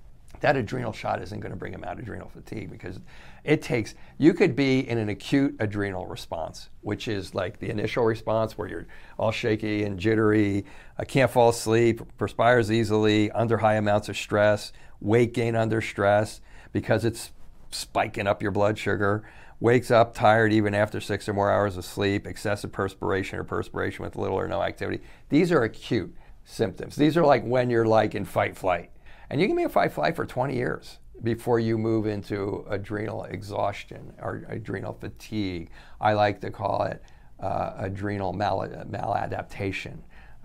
that 0.41 0.57
adrenal 0.57 0.93
shot 0.93 1.21
isn't 1.21 1.41
going 1.41 1.51
to 1.51 1.59
bring 1.59 1.73
them 1.73 1.83
out 1.83 1.99
adrenal 1.99 2.29
fatigue 2.29 2.71
because 2.71 3.01
it 3.49 3.63
takes 3.63 3.95
you 4.19 4.35
could 4.35 4.55
be 4.55 4.89
in 4.89 4.99
an 4.99 5.09
acute 5.09 5.57
adrenal 5.59 6.07
response 6.07 6.69
which 6.83 7.09
is 7.09 7.35
like 7.35 7.59
the 7.59 7.71
initial 7.71 8.05
response 8.05 8.59
where 8.59 8.69
you're 8.69 8.87
all 9.19 9.31
shaky 9.33 9.85
and 9.85 9.99
jittery 9.99 10.65
I 10.99 11.05
can't 11.05 11.31
fall 11.31 11.49
asleep 11.49 12.03
perspires 12.17 12.71
easily 12.71 13.31
under 13.31 13.59
high 13.59 13.75
amounts 13.75 14.09
of 14.09 14.17
stress 14.17 14.73
weight 15.01 15.33
gain 15.33 15.55
under 15.55 15.81
stress 15.81 16.41
because 16.73 17.05
it's 17.05 17.33
spiking 17.71 18.27
up 18.27 18.43
your 18.43 18.51
blood 18.51 18.79
sugar, 18.79 19.25
wakes 19.61 19.91
up 19.91 20.15
tired 20.15 20.53
even 20.53 20.75
after 20.75 21.01
six 21.01 21.29
or 21.29 21.35
more 21.35 21.51
hours 21.51 21.77
of 21.77 21.85
sleep, 21.85 22.27
excessive 22.27 22.73
perspiration 22.73 23.39
or 23.39 23.45
perspiration 23.45 24.05
with 24.05 24.17
little 24.17 24.39
or 24.39 24.49
no 24.49 24.63
activity. 24.63 25.03
These 25.29 25.53
are 25.53 25.63
acute 25.65 26.15
symptoms. 26.45 26.97
These 26.97 27.17
are 27.17 27.25
like 27.25 27.45
when 27.45 27.71
you're 27.71 27.87
like 27.87 28.15
in 28.15 28.25
fight 28.25 28.57
flight. 28.57 28.91
And 29.31 29.41
you 29.41 29.47
can 29.47 29.57
be 29.57 29.63
in 29.63 29.69
fight 29.69 29.93
flight 29.93 30.17
for 30.17 30.25
20 30.25 30.55
years 30.55 30.99
before 31.23 31.61
you 31.61 31.79
move 31.79 32.07
into 32.07 32.65
adrenal 32.69 33.25
exhaustion 33.25 34.13
or 34.21 34.45
adrenal 34.49 34.93
fatigue. 34.93 35.71
I 36.01 36.13
like 36.13 36.41
to 36.43 36.51
call 36.51 36.85
it 36.85 37.03
uh, 37.41 37.73
adrenal 37.79 38.33
mal- 38.33 38.69
maladaptation. 38.89 39.99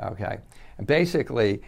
Okay, 0.04 0.38
and 0.78 0.88
basically, 0.88 1.62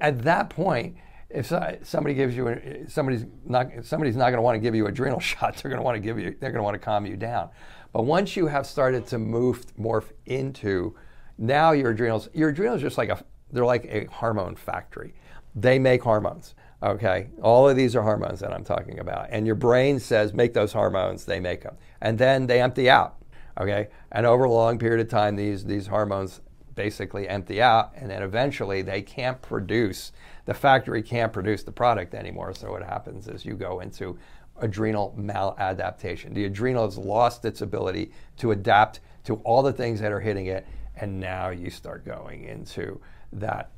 at 0.00 0.22
that 0.22 0.50
point, 0.50 0.96
if 1.28 1.52
somebody 1.82 2.14
gives 2.14 2.36
you 2.36 2.86
somebody's 2.88 3.24
not 3.44 3.68
somebody's 3.82 4.16
not 4.16 4.26
going 4.26 4.36
to 4.36 4.42
want 4.42 4.54
to 4.56 4.60
give 4.60 4.74
you 4.74 4.86
adrenal 4.86 5.20
shots, 5.30 5.62
they're 5.62 5.70
going 5.70 5.80
to 5.80 5.84
want 5.84 5.96
to 5.96 6.00
give 6.00 6.18
you 6.18 6.36
they're 6.40 6.50
going 6.50 6.60
to 6.60 6.64
want 6.64 6.74
to 6.74 6.78
calm 6.78 7.06
you 7.06 7.16
down. 7.16 7.48
But 7.92 8.04
once 8.04 8.36
you 8.36 8.46
have 8.46 8.66
started 8.66 9.06
to 9.08 9.18
move 9.18 9.66
morph 9.76 10.10
into 10.26 10.94
now 11.38 11.72
your 11.72 11.90
adrenals, 11.90 12.28
your 12.32 12.50
adrenals 12.50 12.80
just 12.80 12.98
like 12.98 13.08
a 13.08 13.22
they're 13.50 13.64
like 13.64 13.84
a 13.86 14.06
hormone 14.06 14.56
factory. 14.56 15.14
They 15.54 15.78
make 15.78 16.02
hormones. 16.02 16.54
Okay, 16.82 17.28
all 17.40 17.68
of 17.68 17.76
these 17.76 17.94
are 17.94 18.02
hormones 18.02 18.40
that 18.40 18.52
I'm 18.52 18.64
talking 18.64 18.98
about, 18.98 19.28
and 19.30 19.46
your 19.46 19.54
brain 19.54 20.00
says 20.00 20.34
make 20.34 20.52
those 20.52 20.72
hormones. 20.72 21.24
They 21.24 21.38
make 21.38 21.62
them, 21.62 21.76
and 22.00 22.18
then 22.18 22.48
they 22.48 22.60
empty 22.60 22.90
out. 22.90 23.22
Okay, 23.60 23.88
and 24.10 24.26
over 24.26 24.44
a 24.44 24.50
long 24.50 24.80
period 24.80 25.00
of 25.00 25.08
time, 25.08 25.36
these 25.36 25.64
these 25.64 25.86
hormones 25.86 26.40
basically 26.74 27.28
empty 27.28 27.62
out, 27.62 27.92
and 27.94 28.10
then 28.10 28.22
eventually 28.22 28.82
they 28.82 29.00
can't 29.00 29.40
produce. 29.42 30.10
The 30.44 30.54
factory 30.54 31.02
can't 31.02 31.32
produce 31.32 31.62
the 31.62 31.70
product 31.70 32.14
anymore. 32.14 32.52
So 32.52 32.72
what 32.72 32.82
happens 32.82 33.28
is 33.28 33.44
you 33.44 33.54
go 33.54 33.78
into 33.78 34.18
adrenal 34.60 35.14
maladaptation. 35.16 36.34
The 36.34 36.46
adrenal 36.46 36.84
has 36.86 36.98
lost 36.98 37.44
its 37.44 37.60
ability 37.60 38.10
to 38.38 38.50
adapt 38.50 38.98
to 39.24 39.36
all 39.44 39.62
the 39.62 39.72
things 39.72 40.00
that 40.00 40.10
are 40.10 40.18
hitting 40.18 40.46
it, 40.46 40.66
and 40.96 41.20
now 41.20 41.50
you 41.50 41.70
start 41.70 42.04
going 42.04 42.42
into 42.42 43.00
that. 43.34 43.70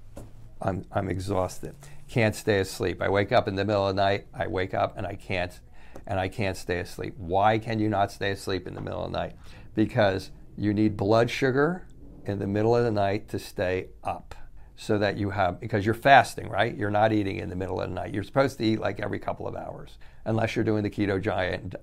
I'm, 0.62 0.86
I'm 0.90 1.10
exhausted 1.10 1.74
can't 2.08 2.34
stay 2.34 2.60
asleep. 2.60 3.02
I 3.02 3.08
wake 3.08 3.32
up 3.32 3.48
in 3.48 3.54
the 3.54 3.64
middle 3.64 3.86
of 3.86 3.96
the 3.96 4.02
night, 4.02 4.26
I 4.34 4.46
wake 4.46 4.74
up 4.74 4.96
and 4.96 5.06
I 5.06 5.14
can't 5.14 5.58
and 6.06 6.20
I 6.20 6.28
can't 6.28 6.56
stay 6.56 6.80
asleep. 6.80 7.14
Why 7.16 7.58
can 7.58 7.78
you 7.78 7.88
not 7.88 8.12
stay 8.12 8.30
asleep 8.30 8.66
in 8.66 8.74
the 8.74 8.80
middle 8.80 9.04
of 9.04 9.12
the 9.12 9.18
night? 9.18 9.36
Because 9.74 10.30
you 10.56 10.74
need 10.74 10.96
blood 10.96 11.30
sugar 11.30 11.86
in 12.26 12.38
the 12.38 12.46
middle 12.46 12.76
of 12.76 12.84
the 12.84 12.90
night 12.90 13.28
to 13.28 13.38
stay 13.38 13.88
up 14.02 14.34
so 14.76 14.98
that 14.98 15.16
you 15.16 15.30
have 15.30 15.60
because 15.60 15.84
you're 15.84 15.94
fasting, 15.94 16.48
right? 16.48 16.76
You're 16.76 16.90
not 16.90 17.12
eating 17.12 17.36
in 17.36 17.48
the 17.48 17.56
middle 17.56 17.80
of 17.80 17.88
the 17.88 17.94
night. 17.94 18.12
You're 18.12 18.24
supposed 18.24 18.58
to 18.58 18.64
eat 18.64 18.80
like 18.80 19.00
every 19.00 19.18
couple 19.18 19.46
of 19.46 19.54
hours, 19.54 19.98
unless 20.24 20.56
you're 20.56 20.64
doing 20.64 20.82
the 20.82 20.90
keto 20.90 21.22
diet, 21.22 21.74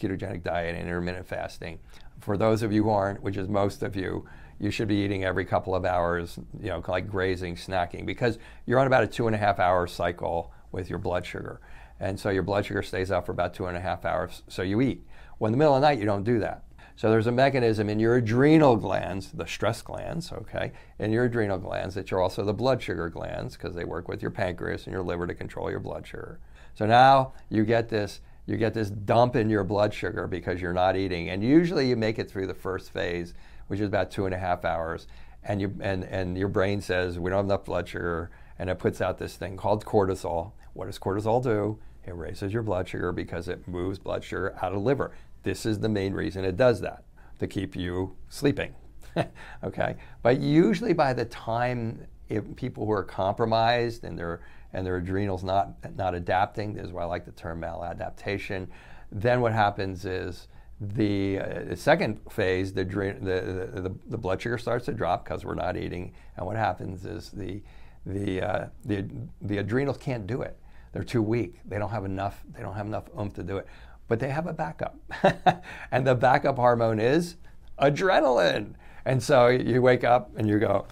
ketogenic 0.00 0.42
diet, 0.42 0.74
and 0.74 0.82
intermittent 0.82 1.26
fasting. 1.26 1.78
For 2.20 2.36
those 2.36 2.62
of 2.62 2.72
you 2.72 2.84
who 2.84 2.90
aren't, 2.90 3.22
which 3.22 3.36
is 3.36 3.48
most 3.48 3.82
of 3.82 3.94
you, 3.94 4.26
you 4.60 4.70
should 4.70 4.88
be 4.88 4.96
eating 4.96 5.24
every 5.24 5.44
couple 5.44 5.74
of 5.74 5.86
hours, 5.86 6.38
you 6.60 6.68
know, 6.68 6.82
like 6.86 7.08
grazing, 7.08 7.56
snacking, 7.56 8.04
because 8.04 8.38
you're 8.66 8.78
on 8.78 8.86
about 8.86 9.02
a 9.02 9.06
two 9.06 9.26
and 9.26 9.34
a 9.34 9.38
half 9.38 9.58
hour 9.58 9.86
cycle 9.86 10.52
with 10.70 10.90
your 10.90 10.98
blood 10.98 11.24
sugar. 11.24 11.60
And 11.98 12.20
so 12.20 12.28
your 12.30 12.42
blood 12.42 12.66
sugar 12.66 12.82
stays 12.82 13.10
up 13.10 13.26
for 13.26 13.32
about 13.32 13.54
two 13.54 13.66
and 13.66 13.76
a 13.76 13.80
half 13.80 14.04
hours, 14.04 14.42
so 14.48 14.62
you 14.62 14.80
eat. 14.82 15.02
Well, 15.38 15.48
in 15.48 15.52
the 15.52 15.58
middle 15.58 15.74
of 15.74 15.80
the 15.80 15.88
night, 15.88 15.98
you 15.98 16.04
don't 16.04 16.24
do 16.24 16.38
that. 16.40 16.64
So 16.94 17.10
there's 17.10 17.26
a 17.26 17.32
mechanism 17.32 17.88
in 17.88 17.98
your 17.98 18.16
adrenal 18.16 18.76
glands, 18.76 19.32
the 19.32 19.46
stress 19.46 19.80
glands, 19.80 20.30
okay, 20.30 20.72
in 20.98 21.10
your 21.10 21.24
adrenal 21.24 21.56
glands 21.56 21.94
that 21.94 22.12
are 22.12 22.20
also 22.20 22.44
the 22.44 22.52
blood 22.52 22.82
sugar 22.82 23.08
glands 23.08 23.56
because 23.56 23.74
they 23.74 23.84
work 23.84 24.06
with 24.06 24.20
your 24.20 24.30
pancreas 24.30 24.84
and 24.84 24.92
your 24.92 25.02
liver 25.02 25.26
to 25.26 25.34
control 25.34 25.70
your 25.70 25.80
blood 25.80 26.06
sugar. 26.06 26.38
So 26.74 26.84
now 26.84 27.32
you 27.48 27.64
get 27.64 27.88
this 27.88 28.20
you 28.46 28.56
get 28.56 28.74
this 28.74 28.90
dump 28.90 29.36
in 29.36 29.48
your 29.48 29.62
blood 29.62 29.94
sugar 29.94 30.26
because 30.26 30.60
you're 30.60 30.72
not 30.72 30.96
eating. 30.96 31.30
And 31.30 31.42
usually 31.42 31.88
you 31.88 31.94
make 31.94 32.18
it 32.18 32.28
through 32.28 32.48
the 32.48 32.54
first 32.54 32.90
phase 32.90 33.32
which 33.70 33.78
is 33.78 33.86
about 33.86 34.10
two 34.10 34.26
and 34.26 34.34
a 34.34 34.38
half 34.38 34.64
hours. 34.64 35.06
And, 35.44 35.80
and, 35.80 36.02
and 36.02 36.36
your 36.36 36.48
brain 36.48 36.80
says, 36.80 37.20
we 37.20 37.30
don't 37.30 37.36
have 37.36 37.44
enough 37.46 37.64
blood 37.64 37.88
sugar, 37.88 38.32
and 38.58 38.68
it 38.68 38.80
puts 38.80 39.00
out 39.00 39.16
this 39.16 39.36
thing 39.36 39.56
called 39.56 39.84
cortisol. 39.84 40.50
What 40.72 40.86
does 40.86 40.98
cortisol 40.98 41.40
do? 41.40 41.78
It 42.04 42.16
raises 42.16 42.52
your 42.52 42.64
blood 42.64 42.88
sugar 42.88 43.12
because 43.12 43.46
it 43.46 43.68
moves 43.68 44.00
blood 44.00 44.24
sugar 44.24 44.56
out 44.60 44.72
of 44.72 44.80
the 44.80 44.84
liver. 44.84 45.12
This 45.44 45.64
is 45.64 45.78
the 45.78 45.88
main 45.88 46.14
reason 46.14 46.44
it 46.44 46.56
does 46.56 46.80
that, 46.80 47.04
to 47.38 47.46
keep 47.46 47.76
you 47.76 48.16
sleeping. 48.28 48.74
okay? 49.64 49.94
But 50.20 50.40
usually 50.40 50.92
by 50.92 51.12
the 51.12 51.24
time 51.24 52.08
people 52.56 52.86
who 52.86 52.92
are 52.92 53.04
compromised 53.04 54.02
and 54.02 54.18
their 54.18 54.40
and 54.72 54.84
their 54.84 54.96
adrenals 54.96 55.44
not 55.44 55.74
not 55.96 56.16
adapting, 56.16 56.74
this 56.74 56.86
is 56.86 56.92
why 56.92 57.02
I 57.02 57.06
like 57.06 57.24
the 57.24 57.32
term 57.32 57.60
maladaptation, 57.60 58.66
then 59.12 59.40
what 59.40 59.52
happens 59.52 60.04
is 60.04 60.48
the, 60.80 61.38
uh, 61.38 61.76
second 61.76 62.20
phase, 62.30 62.72
the, 62.72 62.84
the, 62.84 63.80
the, 63.82 63.94
the, 64.06 64.18
blood 64.18 64.40
sugar 64.40 64.56
starts 64.56 64.86
to 64.86 64.92
drop 64.92 65.24
because 65.24 65.44
we're 65.44 65.54
not 65.54 65.76
eating, 65.76 66.14
and 66.36 66.46
what 66.46 66.56
happens 66.56 67.04
is 67.04 67.30
the, 67.30 67.62
the, 68.06 68.40
uh, 68.40 68.66
the, 68.84 69.06
the 69.42 69.58
adrenals 69.58 69.98
can't 69.98 70.26
do 70.26 70.40
it. 70.40 70.56
They're 70.92 71.04
too 71.04 71.22
weak. 71.22 71.60
They 71.66 71.78
don't 71.78 71.90
have 71.90 72.04
enough. 72.04 72.42
They 72.52 72.62
don't 72.62 72.74
have 72.74 72.86
enough 72.86 73.04
oomph 73.18 73.34
to 73.34 73.42
do 73.42 73.58
it. 73.58 73.66
But 74.08 74.18
they 74.18 74.30
have 74.30 74.46
a 74.46 74.52
backup, 74.52 74.96
and 75.92 76.06
the 76.06 76.14
backup 76.14 76.56
hormone 76.56 76.98
is 76.98 77.36
adrenaline. 77.80 78.74
And 79.04 79.22
so 79.22 79.48
you 79.48 79.82
wake 79.82 80.02
up 80.02 80.30
and 80.36 80.48
you 80.48 80.58
go, 80.58 80.86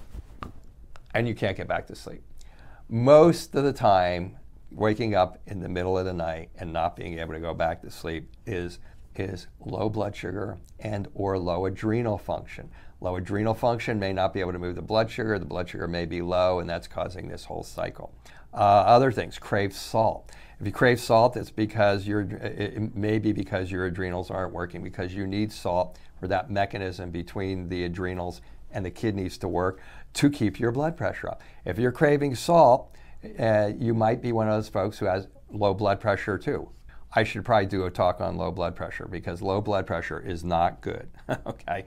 and 1.14 1.26
you 1.26 1.34
can't 1.34 1.56
get 1.56 1.66
back 1.66 1.86
to 1.88 1.96
sleep. 1.96 2.22
Most 2.88 3.54
of 3.54 3.64
the 3.64 3.72
time, 3.72 4.36
waking 4.70 5.14
up 5.14 5.38
in 5.46 5.60
the 5.60 5.68
middle 5.68 5.98
of 5.98 6.04
the 6.04 6.12
night 6.12 6.50
and 6.56 6.72
not 6.72 6.94
being 6.94 7.18
able 7.18 7.32
to 7.32 7.40
go 7.40 7.54
back 7.54 7.80
to 7.82 7.90
sleep 7.90 8.30
is 8.46 8.78
is 9.18 9.46
low 9.64 9.88
blood 9.88 10.14
sugar 10.14 10.58
and 10.80 11.08
or 11.14 11.38
low 11.38 11.66
adrenal 11.66 12.18
function. 12.18 12.70
Low 13.00 13.16
adrenal 13.16 13.54
function 13.54 13.98
may 13.98 14.12
not 14.12 14.34
be 14.34 14.40
able 14.40 14.52
to 14.52 14.58
move 14.58 14.74
the 14.74 14.82
blood 14.82 15.10
sugar. 15.10 15.38
The 15.38 15.44
blood 15.44 15.68
sugar 15.68 15.86
may 15.86 16.04
be 16.04 16.20
low, 16.20 16.58
and 16.58 16.68
that's 16.68 16.88
causing 16.88 17.28
this 17.28 17.44
whole 17.44 17.62
cycle. 17.62 18.12
Uh, 18.52 18.56
other 18.56 19.12
things, 19.12 19.38
crave 19.38 19.72
salt. 19.72 20.32
If 20.60 20.66
you 20.66 20.72
crave 20.72 20.98
salt, 20.98 21.36
it's 21.36 21.50
because 21.50 22.06
your 22.06 22.22
it 22.22 22.96
may 22.96 23.18
be 23.18 23.32
because 23.32 23.70
your 23.70 23.86
adrenals 23.86 24.30
aren't 24.30 24.52
working 24.52 24.82
because 24.82 25.14
you 25.14 25.26
need 25.26 25.52
salt 25.52 25.96
for 26.18 26.26
that 26.26 26.50
mechanism 26.50 27.10
between 27.10 27.68
the 27.68 27.84
adrenals 27.84 28.40
and 28.72 28.84
the 28.84 28.90
kidneys 28.90 29.38
to 29.38 29.48
work 29.48 29.80
to 30.14 30.28
keep 30.28 30.58
your 30.58 30.72
blood 30.72 30.96
pressure 30.96 31.28
up. 31.28 31.42
If 31.64 31.78
you're 31.78 31.92
craving 31.92 32.34
salt, 32.34 32.94
uh, 33.38 33.70
you 33.78 33.94
might 33.94 34.20
be 34.20 34.32
one 34.32 34.48
of 34.48 34.54
those 34.54 34.68
folks 34.68 34.98
who 34.98 35.06
has 35.06 35.28
low 35.50 35.74
blood 35.74 36.00
pressure 36.00 36.38
too. 36.38 36.68
I 37.12 37.24
should 37.24 37.44
probably 37.44 37.66
do 37.66 37.84
a 37.84 37.90
talk 37.90 38.20
on 38.20 38.36
low 38.36 38.50
blood 38.50 38.76
pressure 38.76 39.06
because 39.06 39.40
low 39.40 39.60
blood 39.60 39.86
pressure 39.86 40.20
is 40.20 40.44
not 40.44 40.80
good. 40.80 41.08
okay. 41.46 41.84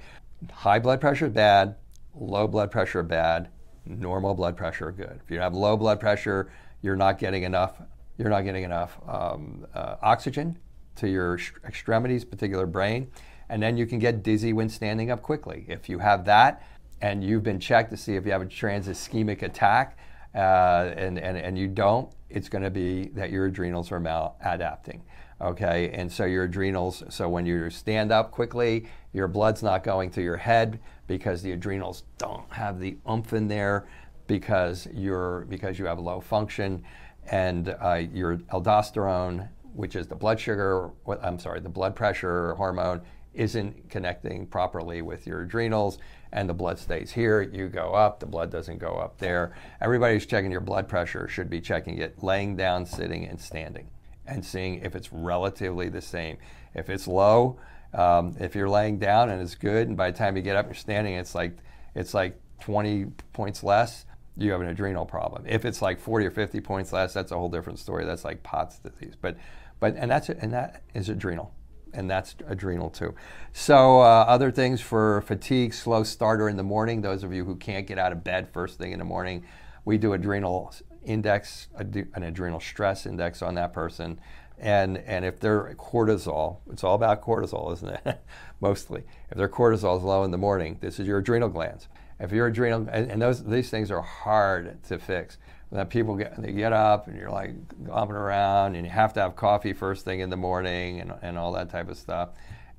High 0.52 0.80
blood 0.80 1.00
pressure 1.00 1.30
bad, 1.30 1.76
low 2.16 2.48
blood 2.48 2.72
pressure 2.72 3.04
bad, 3.04 3.50
normal 3.86 4.34
blood 4.34 4.58
pressure 4.58 4.92
good. 4.92 5.20
If 5.24 5.30
you 5.30 5.40
have 5.40 5.54
low 5.54 5.78
blood 5.78 6.00
pressure, 6.00 6.52
you're 6.82 6.96
not 6.96 7.20
getting 7.20 7.44
enough 7.44 7.82
you're 8.18 8.30
not 8.30 8.42
getting 8.42 8.64
enough 8.64 9.00
um, 9.08 9.66
uh, 9.74 9.96
oxygen 10.02 10.58
to 10.96 11.08
your 11.08 11.40
extremities, 11.66 12.24
particular 12.24 12.68
brain, 12.68 13.10
and 13.50 13.62
then 13.62 13.78
you 13.78 13.88
can 13.88 13.98
get 13.98 14.22
dizzy 14.22 14.54
when 14.54 14.70
standing 14.70 15.10
up 15.10 15.24
quickly. 15.24 15.66
If 15.68 15.90
you 15.90 15.98
have 16.00 16.26
that 16.26 16.62
and 17.02 17.24
you've 17.24 17.44
been 17.44 17.60
checked 17.60 17.90
to 17.92 17.98
see 17.98 18.16
if 18.16 18.26
you 18.26 18.32
have 18.32 18.42
a 18.42 18.46
trans-ischemic 18.46 19.42
attack 19.42 19.98
uh, 20.36 20.92
and, 20.96 21.18
and, 21.18 21.36
and 21.36 21.58
you 21.58 21.68
don't, 21.68 22.14
it's 22.30 22.48
going 22.48 22.64
to 22.64 22.70
be 22.70 23.08
that 23.16 23.32
your 23.32 23.48
adrenals 23.48 23.92
are 23.92 24.00
maladapting. 24.00 25.02
Okay, 25.42 25.90
and 25.90 26.12
so 26.12 26.26
your 26.26 26.44
adrenals, 26.44 27.04
so 27.10 27.28
when 27.28 27.48
you 27.48 27.72
stand 27.72 28.12
up 28.12 28.30
quickly, 28.30 28.86
your 29.12 29.28
blood's 29.28 29.64
not 29.64 29.84
going 29.84 30.12
to 30.12 30.22
your 30.22 30.38
head 30.38 30.80
because 31.08 31.42
the 31.42 31.52
adrenals 31.52 32.04
don't 32.20 32.48
have 32.54 32.80
the 32.80 32.98
oomph 33.10 33.34
in 33.34 33.48
there 33.48 33.88
because 34.28 34.88
you're 34.94 35.46
because 35.50 35.80
you 35.80 35.86
have 35.86 35.98
low 35.98 36.22
function, 36.22 36.84
and 37.32 37.76
uh, 37.82 38.02
your 38.14 38.38
aldosterone, 38.54 39.50
which 39.74 39.96
is 39.96 40.06
the 40.08 40.16
blood 40.16 40.40
sugar, 40.40 40.92
I'm 41.24 41.40
sorry, 41.40 41.60
the 41.60 41.70
blood 41.70 41.96
pressure 41.96 42.54
hormone, 42.54 43.02
isn't 43.34 43.90
connecting 43.90 44.46
properly 44.46 45.02
with 45.02 45.26
your 45.26 45.42
adrenals 45.42 45.98
and 46.34 46.48
the 46.48 46.54
blood 46.54 46.78
stays 46.78 47.12
here, 47.12 47.42
you 47.42 47.68
go 47.68 47.94
up, 47.94 48.20
the 48.20 48.26
blood 48.26 48.52
doesn't 48.52 48.78
go 48.78 48.94
up 48.94 49.18
there. 49.18 49.54
Everybody 49.82 50.14
who's 50.14 50.26
checking 50.26 50.52
your 50.52 50.62
blood 50.62 50.88
pressure 50.88 51.28
should 51.28 51.50
be 51.50 51.60
checking 51.60 51.98
it 51.98 52.24
laying 52.24 52.56
down, 52.56 52.86
sitting, 52.86 53.26
and 53.26 53.40
standing 53.40 53.90
and 54.32 54.46
seeing 54.46 54.82
if 54.82 54.96
it's 54.96 55.12
relatively 55.12 55.90
the 55.90 56.02
same. 56.02 56.38
If 56.74 56.90
it's 56.90 57.08
low, 57.08 57.60
um, 57.94 58.36
if 58.40 58.56
you're 58.56 58.70
laying 58.70 58.98
down 58.98 59.30
and 59.30 59.42
it's 59.42 59.56
good, 59.56 59.88
and 59.88 59.98
by 59.98 60.12
the 60.12 60.18
time 60.18 60.36
you 60.36 60.42
get 60.42 60.56
up, 60.56 60.68
you're 60.68 60.76
standing, 60.76 61.16
it's 61.16 61.36
like 61.36 61.58
it's 61.94 62.14
like 62.14 62.40
20 62.62 63.06
points 63.34 63.64
less. 63.64 64.06
You 64.38 64.52
have 64.54 64.62
an 64.62 64.68
adrenal 64.68 65.06
problem. 65.06 65.44
If 65.46 65.66
it's 65.66 65.82
like 65.82 66.00
40 66.00 66.26
or 66.26 66.32
50 66.32 66.62
points 66.62 66.94
less, 66.94 67.14
that's 67.14 67.32
a 67.32 67.38
whole 67.38 67.50
different 67.50 67.80
story. 67.80 68.06
That's 68.06 68.24
like 68.24 68.42
POTS 68.44 68.80
disease. 68.80 69.14
But, 69.20 69.36
but 69.82 69.96
and 69.98 70.10
that's 70.10 70.30
and 70.30 70.54
that 70.54 70.84
is 70.94 71.10
adrenal 71.10 71.54
and 71.94 72.10
that's 72.10 72.36
adrenal 72.48 72.90
too. 72.90 73.14
So 73.54 74.00
uh, 74.00 74.26
other 74.28 74.52
things 74.52 74.80
for 74.80 75.22
fatigue, 75.22 75.74
slow 75.74 76.04
starter 76.04 76.48
in 76.48 76.56
the 76.56 76.64
morning. 76.64 77.02
Those 77.02 77.24
of 77.24 77.34
you 77.34 77.44
who 77.46 77.56
can't 77.56 77.86
get 77.86 78.00
out 78.00 78.12
of 78.12 78.24
bed 78.24 78.50
first 78.54 78.78
thing 78.78 78.94
in 78.94 79.00
the 79.00 79.06
morning, 79.06 79.44
we 79.84 79.98
do 79.98 80.14
adrenal 80.14 80.74
index, 81.04 81.68
an 81.78 82.24
adrenal 82.24 82.60
stress 82.60 83.06
index 83.06 83.42
on 83.42 83.56
that 83.56 83.74
person. 83.74 84.20
And, 84.58 85.00
and 85.00 85.26
if 85.26 85.40
their 85.40 85.74
cortisol, 85.76 86.58
it's 86.72 86.84
all 86.84 86.96
about 86.96 87.24
cortisol, 87.24 87.74
isn't 87.74 87.90
it? 88.06 88.22
Mostly. 88.62 89.04
If 89.32 89.38
their 89.38 89.50
cortisol 89.50 89.98
is 89.98 90.04
low 90.04 90.24
in 90.24 90.32
the 90.32 90.38
morning, 90.38 90.78
this 90.82 91.00
is 91.00 91.08
your 91.08 91.18
adrenal 91.18 91.50
glands. 91.50 91.88
If 92.20 92.32
your 92.32 92.48
adrenal, 92.48 92.88
and, 92.92 93.10
and 93.10 93.22
those, 93.22 93.44
these 93.44 93.72
things 93.72 93.90
are 93.90 94.02
hard 94.02 94.84
to 94.84 95.00
fix. 95.00 95.38
That 95.72 95.90
people 95.90 96.18
get, 96.18 96.40
they 96.40 96.52
get 96.52 96.74
up 96.74 97.08
and 97.08 97.18
you're 97.18 97.32
like 97.32 97.56
glomping 97.86 98.12
around 98.12 98.76
and 98.76 98.86
you 98.86 98.92
have 98.92 99.14
to 99.14 99.22
have 99.22 99.38
coffee 99.38 99.72
first 99.72 100.04
thing 100.04 100.20
in 100.20 100.30
the 100.30 100.38
morning 100.38 101.00
and, 101.00 101.14
and 101.22 101.38
all 101.38 101.54
that 101.54 101.70
type 101.70 101.90
of 101.90 101.98
stuff. 101.98 102.30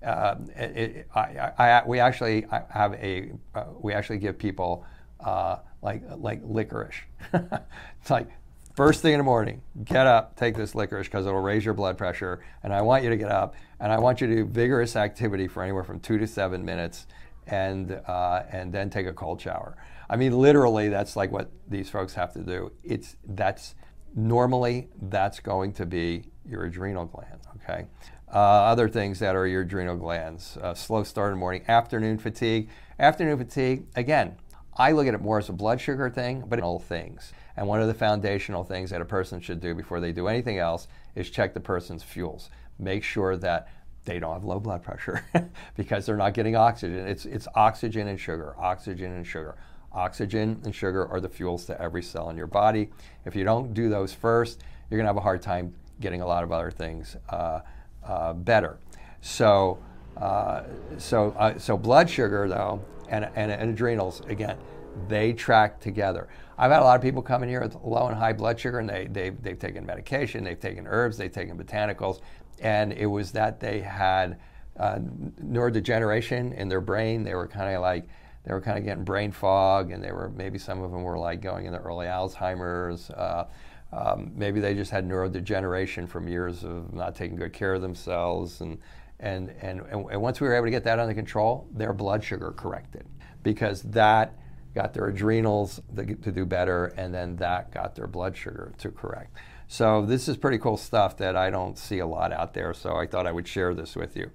Uh, 0.05 0.35
it, 0.57 0.77
it, 0.77 1.09
I, 1.15 1.53
I, 1.59 1.83
we 1.87 2.01
actually 2.01 2.47
have 2.69 2.93
a, 2.95 3.33
uh, 3.55 3.65
we 3.81 3.95
actually 3.95 4.19
give 4.19 4.37
people 4.37 4.85
uh, 5.21 5.57
like, 5.83 6.03
like 6.17 6.41
licorice. 6.45 6.95
it's 7.35 8.11
like 8.11 8.29
First 8.75 9.03
thing 9.03 9.13
in 9.13 9.19
the 9.19 9.25
morning, 9.25 9.61
get 9.85 10.07
up, 10.07 10.35
take 10.35 10.57
this 10.57 10.75
licorice 10.75 11.07
because 11.07 11.27
it'll 11.27 11.43
raise 11.43 11.63
your 11.63 11.75
blood 11.75 11.99
pressure. 11.99 12.43
And 12.63 12.73
I 12.73 12.81
want 12.81 13.05
you 13.05 13.11
to 13.11 13.19
get 13.19 13.31
up 13.31 13.55
and 13.81 13.93
I 13.93 13.99
want 13.99 14.23
you 14.23 14.27
to 14.29 14.35
do 14.35 14.45
vigorous 14.47 14.97
activity 14.97 15.47
for 15.47 15.63
anywhere 15.63 15.85
from 15.85 16.01
two 16.01 16.17
to 16.17 16.27
seven 16.27 16.65
minutes 16.65 17.07
and, 17.47 18.01
uh, 18.07 18.45
and 18.51 18.73
then 18.73 18.89
take 18.89 19.07
a 19.07 19.13
cold 19.13 19.43
shower. 19.43 19.77
I 20.09 20.17
mean, 20.17 20.33
literally, 20.33 20.89
that's 20.89 21.17
like 21.17 21.31
what 21.31 21.51
these 21.69 21.91
folks 21.91 22.15
have 22.15 22.33
to 22.33 22.41
do. 22.41 22.73
It's, 22.83 23.17
that's 23.29 23.75
normally, 24.15 24.89
that's 25.03 25.39
going 25.39 25.75
to 25.75 25.85
be 25.85 26.25
your 26.49 26.65
adrenal 26.65 27.05
gland, 27.05 27.41
okay? 27.57 27.87
Uh, 28.33 28.39
other 28.39 28.89
things 28.89 29.19
that 29.19 29.37
are 29.37 29.47
your 29.47 29.63
adrenal 29.63 29.97
glands, 29.97 30.57
uh, 30.63 30.73
slow 30.73 31.03
start 31.03 31.29
in 31.29 31.35
the 31.35 31.41
morning, 31.41 31.63
afternoon 31.69 32.17
fatigue. 32.17 32.71
Afternoon 32.99 33.37
fatigue, 33.37 33.85
again, 33.97 34.37
I 34.77 34.93
look 34.93 35.07
at 35.07 35.15
it 35.15 35.21
more 35.21 35.39
as 35.39 35.49
a 35.49 35.53
blood 35.53 35.81
sugar 35.81 36.09
thing, 36.09 36.45
but 36.49 36.61
all 36.61 36.79
things. 36.79 37.33
And 37.57 37.67
one 37.67 37.83
of 37.83 37.89
the 37.89 37.95
foundational 37.95 38.65
things 38.65 38.91
that 38.91 39.01
a 39.01 39.05
person 39.05 39.41
should 39.41 39.61
do 39.61 39.75
before 39.75 40.01
they 40.01 40.13
do 40.13 40.29
anything 40.29 40.59
else 40.59 40.89
is 41.15 41.31
check 41.31 41.53
the 41.53 41.61
person's 41.61 42.03
fuels. 42.03 42.49
Make 42.79 43.05
sure 43.05 43.37
that 43.37 43.69
they 44.05 44.19
don't 44.19 44.33
have 44.33 44.45
low 44.45 44.59
blood 44.59 44.83
pressure 44.83 45.25
because 45.77 46.07
they're 46.07 46.17
not 46.17 46.35
getting 46.35 46.57
oxygen. 46.57 47.07
It's, 47.07 47.27
it's 47.27 47.47
oxygen 47.55 48.09
and 48.09 48.19
sugar, 48.19 48.55
oxygen 48.59 49.13
and 49.13 49.27
sugar. 49.27 49.57
Oxygen 49.93 50.61
and 50.65 50.75
sugar 50.75 51.07
are 51.07 51.21
the 51.21 51.29
fuels 51.29 51.67
to 51.67 51.81
every 51.81 52.03
cell 52.03 52.31
in 52.31 52.37
your 52.37 52.47
body. 52.47 52.91
If 53.27 53.37
you 53.37 53.45
don't 53.45 53.75
do 53.75 53.91
those 53.91 54.15
first, 54.15 54.63
you're 54.91 54.97
going 54.97 55.05
to 55.05 55.11
have 55.11 55.19
a 55.19 55.21
hard 55.21 55.43
time 55.43 55.75
getting 56.01 56.23
a 56.23 56.27
lot 56.27 56.43
of 56.43 56.51
other 56.51 56.71
things 56.71 57.17
uh, 57.29 57.61
uh, 58.05 58.33
better. 58.33 58.79
So, 59.21 59.79
uh, 60.17 60.63
so, 60.99 61.33
uh, 61.39 61.59
so 61.59 61.77
blood 61.77 62.09
sugar, 62.09 62.49
though, 62.49 62.83
and, 63.09 63.29
and, 63.35 63.51
and 63.51 63.71
adrenals, 63.71 64.21
again, 64.29 64.57
they 65.09 65.33
track 65.33 65.81
together. 65.81 66.29
I've 66.59 66.71
had 66.71 66.81
a 66.81 66.85
lot 66.85 66.97
of 66.97 67.03
people 67.03 67.23
come 67.23 67.43
in 67.43 67.49
here 67.49 67.63
with 67.63 67.77
low 67.83 68.07
and 68.09 68.17
high 68.17 68.33
blood 68.33 68.61
sugar, 68.61 68.79
and 68.79 68.89
they, 68.89 69.09
they, 69.11 69.31
they've 69.31 69.59
taken 69.59 69.87
medication, 69.87 70.45
they've 70.45 70.61
taken 70.61 70.87
herbs, 70.87 71.17
they've 71.17 71.33
taken 71.33 71.57
botanicals, 71.57 72.21
and 72.61 72.93
it 72.93 73.07
was 73.07 73.33
that 73.33 73.59
they 73.59 73.81
had 73.81 74.39
uh, 74.79 74.99
neurodegeneration 75.43 76.55
in 76.55 76.69
their 76.69 76.81
brain. 76.81 77.25
They 77.25 77.35
were 77.35 77.49
kind 77.49 77.75
of 77.75 77.81
like, 77.81 78.07
they 78.45 78.53
were 78.53 78.61
kind 78.61 78.79
of 78.79 78.85
getting 78.85 79.05
brain 79.05 79.33
fog, 79.33 79.93
and 79.93 80.03
they 80.03 80.13
were 80.13 80.31
maybe 80.31 80.59
some 80.59 80.83
of 80.83 80.91
them 80.91 81.03
were 81.03 81.19
like 81.19 81.41
going 81.41 81.67
into 81.67 81.79
early 81.79 82.07
Alzheimer's. 82.07 83.11
Uh, 83.11 83.47
um, 83.93 84.33
maybe 84.35 84.61
they 84.61 84.75
just 84.75 84.91
had 84.91 85.07
neurodegeneration 85.07 86.09
from 86.09 86.27
years 86.27 86.65
of 86.65 86.93
not 86.95 87.15
taking 87.15 87.37
good 87.37 87.53
care 87.53 87.75
of 87.75 87.83
themselves, 87.83 88.61
and 88.61 88.79
and 89.23 89.55
and 89.63 89.81
and 89.91 90.21
once 90.21 90.41
we 90.41 90.49
were 90.49 90.55
able 90.55 90.67
to 90.67 90.71
get 90.71 90.85
that 90.85 90.99
under 90.99 91.15
control, 91.15 91.67
their 91.73 91.93
blood 91.95 92.23
sugar 92.23 92.53
corrected 92.53 93.07
because 93.43 93.83
that 93.83 94.37
got 94.75 94.95
their 94.95 95.07
adrenals 95.07 95.81
to 95.97 96.33
do 96.33 96.45
better, 96.45 96.87
and 96.97 97.15
then 97.15 97.37
that 97.37 97.73
got 97.73 97.95
their 97.95 98.07
blood 98.07 98.37
sugar 98.37 98.73
to 98.79 98.91
correct. 98.91 99.37
So 99.69 100.05
this 100.05 100.29
is 100.29 100.37
pretty 100.37 100.59
cool 100.59 100.77
stuff 100.77 101.17
that 101.19 101.37
I 101.37 101.51
don't 101.51 101.79
see 101.79 102.01
a 102.01 102.07
lot 102.07 102.33
out 102.33 102.53
there. 102.53 102.75
So 102.75 102.97
I 102.97 103.07
thought 103.07 103.27
I 103.27 103.33
would 103.33 103.49
share 103.49 103.75
this 103.75 103.97
with 103.97 104.17
you. 104.17 104.31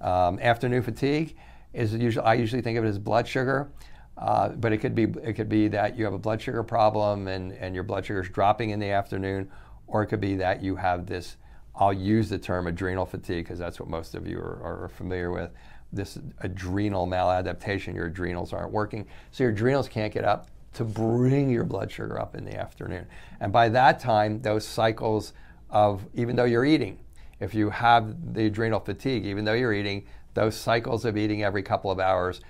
Um, 0.00 0.38
afternoon 0.38 0.82
fatigue 0.82 1.34
is 1.72 1.94
usually 1.94 2.24
I 2.24 2.34
usually 2.34 2.62
think 2.62 2.78
of 2.78 2.84
it 2.84 2.88
as 2.88 2.98
blood 2.98 3.26
sugar, 3.26 3.70
uh, 4.18 4.50
but 4.50 4.72
it 4.72 4.78
could 4.78 4.94
be 4.94 5.04
it 5.22 5.32
could 5.32 5.48
be 5.48 5.68
that 5.68 5.96
you 5.96 6.04
have 6.04 6.14
a 6.14 6.18
blood 6.18 6.42
sugar 6.42 6.62
problem 6.62 7.26
and 7.26 7.52
and 7.52 7.74
your 7.74 7.84
blood 7.84 8.04
sugar 8.04 8.20
is 8.22 8.28
dropping 8.28 8.70
in 8.70 8.80
the 8.80 8.90
afternoon, 8.90 9.50
or 9.86 10.02
it 10.02 10.06
could 10.06 10.20
be 10.20 10.36
that 10.36 10.62
you 10.62 10.76
have 10.76 11.06
this. 11.06 11.36
I'll 11.76 11.92
use 11.92 12.28
the 12.28 12.38
term 12.38 12.66
adrenal 12.66 13.06
fatigue 13.06 13.44
because 13.44 13.58
that's 13.58 13.78
what 13.78 13.88
most 13.88 14.14
of 14.14 14.26
you 14.26 14.38
are, 14.38 14.84
are 14.84 14.88
familiar 14.88 15.30
with 15.30 15.50
this 15.92 16.18
adrenal 16.40 17.06
maladaptation, 17.06 17.94
your 17.94 18.06
adrenals 18.06 18.52
aren't 18.52 18.72
working. 18.72 19.06
So 19.30 19.44
your 19.44 19.52
adrenals 19.52 19.88
can't 19.88 20.12
get 20.12 20.24
up 20.24 20.48
to 20.74 20.84
bring 20.84 21.50
your 21.50 21.64
blood 21.64 21.90
sugar 21.90 22.20
up 22.20 22.34
in 22.34 22.44
the 22.44 22.56
afternoon. 22.56 23.06
And 23.40 23.52
by 23.52 23.68
that 23.70 23.98
time, 23.98 24.42
those 24.42 24.66
cycles 24.66 25.32
of, 25.70 26.06
even 26.14 26.36
though 26.36 26.44
you're 26.44 26.64
eating, 26.64 26.98
if 27.40 27.54
you 27.54 27.70
have 27.70 28.34
the 28.34 28.46
adrenal 28.46 28.80
fatigue, 28.80 29.24
even 29.26 29.44
though 29.44 29.52
you're 29.52 29.72
eating, 29.72 30.06
those 30.34 30.54
cycles 30.54 31.04
of 31.04 31.16
eating 31.16 31.42
every 31.42 31.62
couple 31.62 31.90
of 31.90 31.98
hours, 31.98 32.40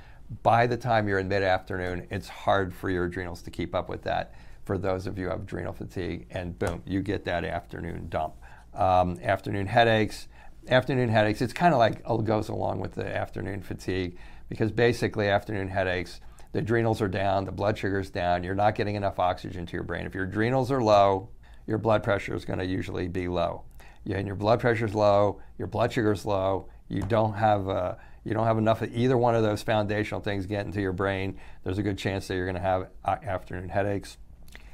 by 0.43 0.67
the 0.67 0.77
time 0.77 1.07
you're 1.07 1.21
in 1.21 1.29
mid 1.29 1.43
afternoon, 1.43 2.07
it's 2.11 2.29
hard 2.29 2.75
for 2.75 2.91
your 2.91 3.05
adrenals 3.05 3.43
to 3.43 3.51
keep 3.51 3.75
up 3.75 3.89
with 3.89 4.03
that. 4.03 4.35
For 4.65 4.77
those 4.77 5.07
of 5.07 5.17
you 5.17 5.27
who 5.27 5.31
have 5.31 5.43
adrenal 5.43 5.73
fatigue, 5.73 6.27
and 6.31 6.59
boom, 6.59 6.83
you 6.85 7.01
get 7.01 7.25
that 7.27 7.45
afternoon 7.45 8.09
dump. 8.09 8.35
Um, 8.77 9.19
afternoon 9.23 9.67
headaches, 9.67 10.29
afternoon 10.69 11.09
headaches, 11.09 11.41
it's 11.41 11.53
kind 11.53 11.73
of 11.73 11.79
like 11.79 12.03
it 12.09 12.25
goes 12.25 12.49
along 12.49 12.81
with 12.81 12.95
the 12.95 13.07
afternoon 13.07 13.62
fatigue 13.62 14.19
because 14.49 14.71
basically 14.71 15.29
afternoon 15.29 15.69
headaches, 15.69 16.21
the 16.53 16.59
adrenals 16.59 17.01
are 17.01 17.09
down, 17.09 17.45
the 17.45 17.53
blood 17.53 17.79
sugar's 17.79 18.11
down, 18.11 18.45
you're 18.45 18.55
not 18.55 18.75
getting 18.75 18.95
enough 18.95 19.19
oxygen 19.19 19.67
to 19.67 19.73
your 19.73 19.83
brain. 19.83 20.07
If 20.07 20.15
your 20.15 20.25
adrenals 20.25 20.71
are 20.71 20.83
low, 20.83 21.31
your 21.67 21.79
blood 21.79 22.03
pressure 22.03 22.35
is 22.35 22.45
going 22.45 22.59
to 22.59 22.67
usually 22.67 23.09
be 23.09 23.29
low. 23.29 23.65
Yeah, 24.05 24.19
and 24.19 24.27
your 24.27 24.37
blood 24.37 24.61
pressure's 24.61 24.95
low, 24.95 25.41
your 25.59 25.67
blood 25.67 25.93
sugar's 25.93 26.25
low, 26.25 26.69
you 26.89 27.03
don't 27.03 27.35
have 27.35 27.69
uh, 27.69 27.97
you 28.25 28.35
don't 28.35 28.47
have 28.47 28.59
enough 28.59 28.83
of 28.83 28.95
either 28.95 29.17
one 29.17 29.35
of 29.35 29.43
those 29.43 29.62
foundational 29.62 30.21
things 30.21 30.47
getting 30.47 30.73
to 30.73 30.81
your 30.81 30.93
brain. 30.93 31.39
There's 31.65 31.79
a 31.79 31.83
good 31.83 31.99
chance 31.99 32.29
that 32.29 32.35
you're 32.35 32.45
going 32.45 32.57
to 32.57 32.61
have 32.61 32.89
uh, 33.05 33.17
afternoon 33.23 33.69
headaches. 33.69 34.19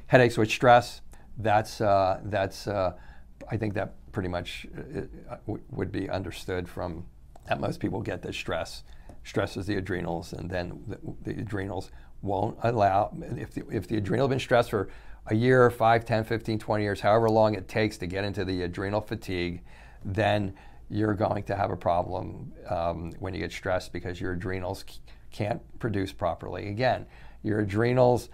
Headaches 0.07 0.37
with 0.37 0.51
stress, 0.51 1.01
that's 1.37 1.81
uh, 1.81 2.19
that's 2.25 2.67
uh, 2.67 2.93
I 3.49 3.57
think 3.57 3.73
that 3.73 3.93
pretty 4.11 4.29
much 4.29 4.67
uh, 4.77 5.33
uh 5.33 5.57
would 5.71 5.91
be 5.91 6.09
understood 6.09 6.67
from 6.69 7.05
that 7.47 7.59
most 7.59 7.79
people 7.79 8.01
get 8.01 8.21
the 8.21 8.33
stress. 8.33 8.83
Stresses 9.23 9.65
the 9.65 9.75
adrenals, 9.75 10.33
and 10.33 10.49
then 10.49 10.83
the, 10.87 10.99
the 11.23 11.39
adrenals 11.39 11.91
won't 12.21 12.57
allow, 12.63 13.11
if 13.37 13.53
the, 13.53 13.63
if 13.69 13.87
the 13.87 13.97
adrenal 13.97 14.27
has 14.27 14.29
been 14.29 14.39
stressed 14.39 14.69
for 14.69 14.89
a 15.27 15.35
year, 15.35 15.69
5, 15.69 16.05
10, 16.05 16.23
15, 16.25 16.59
20 16.59 16.83
years, 16.83 16.99
however 16.99 17.29
long 17.29 17.55
it 17.55 17.67
takes 17.67 17.97
to 17.97 18.07
get 18.07 18.25
into 18.25 18.43
the 18.43 18.63
adrenal 18.63 19.01
fatigue, 19.01 19.61
then 20.03 20.53
you're 20.89 21.13
going 21.13 21.43
to 21.43 21.55
have 21.55 21.71
a 21.71 21.77
problem 21.77 22.51
um, 22.69 23.13
when 23.19 23.33
you 23.33 23.39
get 23.39 23.51
stressed 23.51 23.93
because 23.93 24.19
your 24.19 24.33
adrenals 24.33 24.83
can't 25.31 25.61
produce 25.79 26.11
properly. 26.11 26.69
Again, 26.69 27.05
your 27.41 27.59
adrenals, 27.59 28.29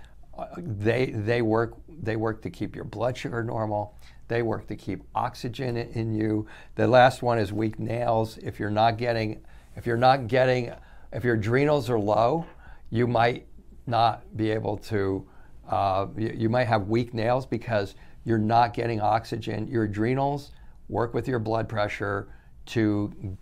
they, 0.58 1.08
they, 1.08 1.42
work, 1.42 1.76
they 1.88 2.16
work 2.16 2.42
to 2.44 2.50
keep 2.50 2.76
your 2.76 2.86
blood 2.86 3.18
sugar 3.18 3.44
normal. 3.44 3.98
They 4.28 4.42
work 4.44 4.68
to 4.68 4.76
keep 4.76 5.02
oxygen 5.16 5.76
in 5.78 6.14
you. 6.14 6.46
The 6.76 6.88
last 6.88 7.22
one 7.22 7.40
is 7.40 7.52
weak 7.52 7.80
nails. 7.80 8.38
If 8.38 8.60
you're 8.60 8.70
not 8.70 8.98
getting, 8.98 9.42
if 9.76 9.86
you're 9.86 9.98
not 9.98 10.28
getting, 10.28 10.72
if 11.12 11.24
your 11.24 11.36
adrenals 11.36 11.90
are 11.90 12.00
low, 12.00 12.46
you 12.92 13.08
might 13.08 13.48
not 13.88 14.38
be 14.38 14.52
able 14.52 14.78
to. 14.78 15.28
Uh, 15.68 16.08
you, 16.18 16.34
you 16.36 16.50
might 16.50 16.66
have 16.66 16.88
weak 16.88 17.14
nails 17.14 17.46
because 17.46 17.96
you're 18.24 18.38
not 18.38 18.74
getting 18.74 19.02
oxygen. 19.02 19.68
Your 19.68 19.84
adrenals 19.84 20.52
work 20.90 21.14
with 21.14 21.28
your 21.28 21.40
blood 21.40 21.68
pressure 21.70 22.30
to 22.68 23.38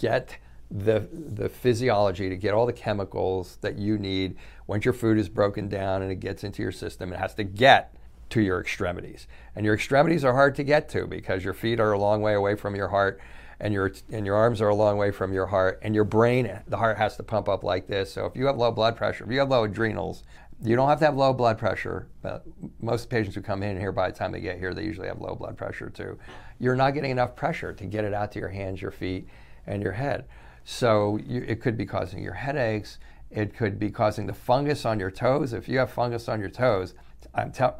get 0.00 0.36
the, 0.72 1.06
the 1.12 1.48
physiology, 1.48 2.28
to 2.30 2.36
get 2.36 2.54
all 2.54 2.64
the 2.64 2.72
chemicals 2.72 3.58
that 3.60 3.78
you 3.78 3.98
need. 3.98 4.36
Once 4.66 4.84
your 4.84 4.94
food 4.94 5.18
is 5.18 5.28
broken 5.28 5.68
down 5.68 6.02
and 6.02 6.10
it 6.10 6.20
gets 6.20 6.44
into 6.44 6.62
your 6.62 6.72
system, 6.72 7.12
it 7.12 7.18
has 7.18 7.34
to 7.34 7.44
get 7.44 7.94
to 8.30 8.40
your 8.40 8.58
extremities. 8.58 9.26
And 9.54 9.66
your 9.66 9.74
extremities 9.74 10.24
are 10.24 10.32
hard 10.32 10.54
to 10.54 10.64
get 10.64 10.88
to 10.90 11.06
because 11.06 11.44
your 11.44 11.52
feet 11.52 11.78
are 11.78 11.92
a 11.92 11.98
long 11.98 12.22
way 12.22 12.32
away 12.32 12.54
from 12.54 12.74
your 12.74 12.88
heart 12.88 13.20
and 13.60 13.74
your 13.74 13.92
and 14.10 14.24
your 14.24 14.34
arms 14.34 14.60
are 14.60 14.68
a 14.68 14.74
long 14.74 14.96
way 14.96 15.10
from 15.10 15.32
your 15.32 15.46
heart 15.46 15.78
and 15.82 15.94
your 15.94 16.04
brain 16.04 16.50
the 16.66 16.76
heart 16.76 16.98
has 16.98 17.16
to 17.16 17.22
pump 17.22 17.48
up 17.48 17.62
like 17.62 17.86
this. 17.86 18.12
So 18.12 18.24
if 18.24 18.34
you 18.34 18.46
have 18.46 18.56
low 18.56 18.72
blood 18.72 18.96
pressure, 18.96 19.24
if 19.24 19.30
you 19.30 19.38
have 19.38 19.50
low 19.50 19.64
adrenals, 19.64 20.24
you 20.64 20.74
don't 20.74 20.88
have 20.88 20.98
to 21.00 21.04
have 21.04 21.16
low 21.16 21.34
blood 21.34 21.58
pressure, 21.58 22.08
but 22.22 22.44
most 22.80 23.10
patients 23.10 23.34
who 23.34 23.42
come 23.42 23.62
in 23.62 23.78
here 23.78 23.92
by 23.92 24.10
the 24.10 24.16
time 24.16 24.32
they 24.32 24.40
get 24.40 24.58
here, 24.58 24.72
they 24.72 24.84
usually 24.84 25.08
have 25.08 25.20
low 25.20 25.34
blood 25.34 25.56
pressure 25.56 25.90
too. 25.90 26.18
You're 26.58 26.76
not 26.76 26.94
getting 26.94 27.10
enough 27.10 27.36
pressure 27.36 27.72
to 27.72 27.84
get 27.84 28.04
it 28.04 28.14
out 28.14 28.32
to 28.32 28.38
your 28.38 28.48
hands, 28.48 28.80
your 28.80 28.90
feet, 28.92 29.28
and 29.66 29.82
your 29.82 29.92
head. 29.92 30.24
So 30.64 31.18
you, 31.26 31.44
it 31.46 31.60
could 31.60 31.76
be 31.76 31.86
causing 31.86 32.22
your 32.22 32.34
headaches. 32.34 32.98
It 33.30 33.56
could 33.56 33.78
be 33.78 33.90
causing 33.90 34.26
the 34.26 34.34
fungus 34.34 34.84
on 34.84 35.00
your 35.00 35.10
toes. 35.10 35.52
If 35.52 35.68
you 35.68 35.78
have 35.78 35.90
fungus 35.90 36.28
on 36.28 36.40
your 36.40 36.50
toes, 36.50 36.94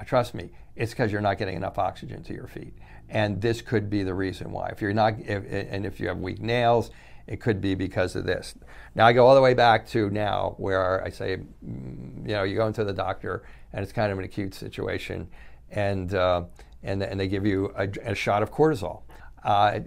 trust 0.06 0.34
me, 0.34 0.50
it's 0.76 0.92
because 0.92 1.12
you're 1.12 1.20
not 1.20 1.38
getting 1.38 1.56
enough 1.56 1.78
oxygen 1.78 2.22
to 2.24 2.32
your 2.32 2.46
feet. 2.46 2.74
And 3.08 3.40
this 3.40 3.60
could 3.60 3.90
be 3.90 4.02
the 4.02 4.14
reason 4.14 4.50
why. 4.50 4.68
If 4.68 4.80
you're 4.80 4.94
not, 4.94 5.20
if, 5.20 5.44
and 5.48 5.84
if 5.84 6.00
you 6.00 6.08
have 6.08 6.18
weak 6.18 6.40
nails, 6.40 6.90
it 7.26 7.40
could 7.40 7.60
be 7.60 7.74
because 7.74 8.16
of 8.16 8.24
this. 8.24 8.54
Now 8.94 9.06
I 9.06 9.12
go 9.12 9.26
all 9.26 9.34
the 9.34 9.40
way 9.42 9.54
back 9.54 9.86
to 9.88 10.10
now 10.10 10.54
where 10.56 11.04
I 11.04 11.10
say, 11.10 11.36
mm, 11.64 12.26
you 12.26 12.34
know, 12.34 12.42
you 12.42 12.56
go 12.56 12.66
into 12.66 12.84
the 12.84 12.92
doctor 12.92 13.44
and 13.72 13.82
it's 13.82 13.92
kind 13.92 14.10
of 14.10 14.18
an 14.18 14.24
acute 14.24 14.54
situation, 14.54 15.28
and 15.70 16.14
uh, 16.14 16.44
and 16.82 17.02
and 17.02 17.20
they 17.20 17.28
give 17.28 17.46
you 17.46 17.72
a, 17.76 17.88
a 18.04 18.14
shot 18.14 18.42
of 18.42 18.50
cortisol. 18.50 19.02
uh, 19.44 19.80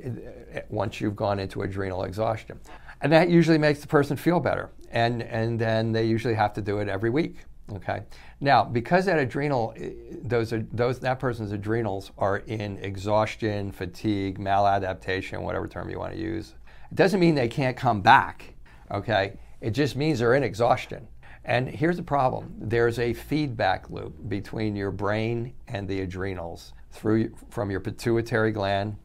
once 0.69 0.99
you've 0.99 1.15
gone 1.15 1.39
into 1.39 1.61
adrenal 1.61 2.03
exhaustion. 2.03 2.59
And 3.05 3.13
that 3.13 3.29
usually 3.29 3.59
makes 3.59 3.81
the 3.81 3.87
person 3.87 4.17
feel 4.17 4.39
better. 4.39 4.71
And, 4.89 5.21
and 5.21 5.59
then 5.59 5.91
they 5.91 6.05
usually 6.05 6.33
have 6.33 6.53
to 6.53 6.61
do 6.61 6.79
it 6.79 6.89
every 6.89 7.11
week. 7.11 7.35
Okay. 7.71 8.01
Now, 8.41 8.63
because 8.63 9.05
that 9.05 9.19
adrenal, 9.19 9.75
those 10.23 10.51
are, 10.51 10.65
those 10.73 10.97
that 11.01 11.19
person's 11.19 11.51
adrenals 11.51 12.09
are 12.17 12.37
in 12.37 12.79
exhaustion, 12.79 13.71
fatigue, 13.71 14.39
maladaptation, 14.39 15.43
whatever 15.43 15.67
term 15.67 15.87
you 15.91 15.99
want 15.99 16.13
to 16.13 16.19
use, 16.19 16.55
it 16.89 16.95
doesn't 16.95 17.19
mean 17.19 17.35
they 17.35 17.47
can't 17.47 17.77
come 17.77 18.01
back. 18.01 18.55
Okay. 18.89 19.37
It 19.61 19.71
just 19.75 19.95
means 19.95 20.17
they're 20.17 20.33
in 20.33 20.41
exhaustion. 20.41 21.07
And 21.43 21.69
here's 21.69 21.97
the 21.97 22.03
problem: 22.03 22.55
there's 22.57 22.97
a 22.97 23.13
feedback 23.13 23.87
loop 23.91 24.15
between 24.27 24.75
your 24.75 24.89
brain 24.89 25.53
and 25.67 25.87
the 25.87 26.01
adrenals 26.01 26.73
through 26.89 27.35
from 27.51 27.69
your 27.69 27.81
pituitary 27.81 28.51
gland. 28.51 28.95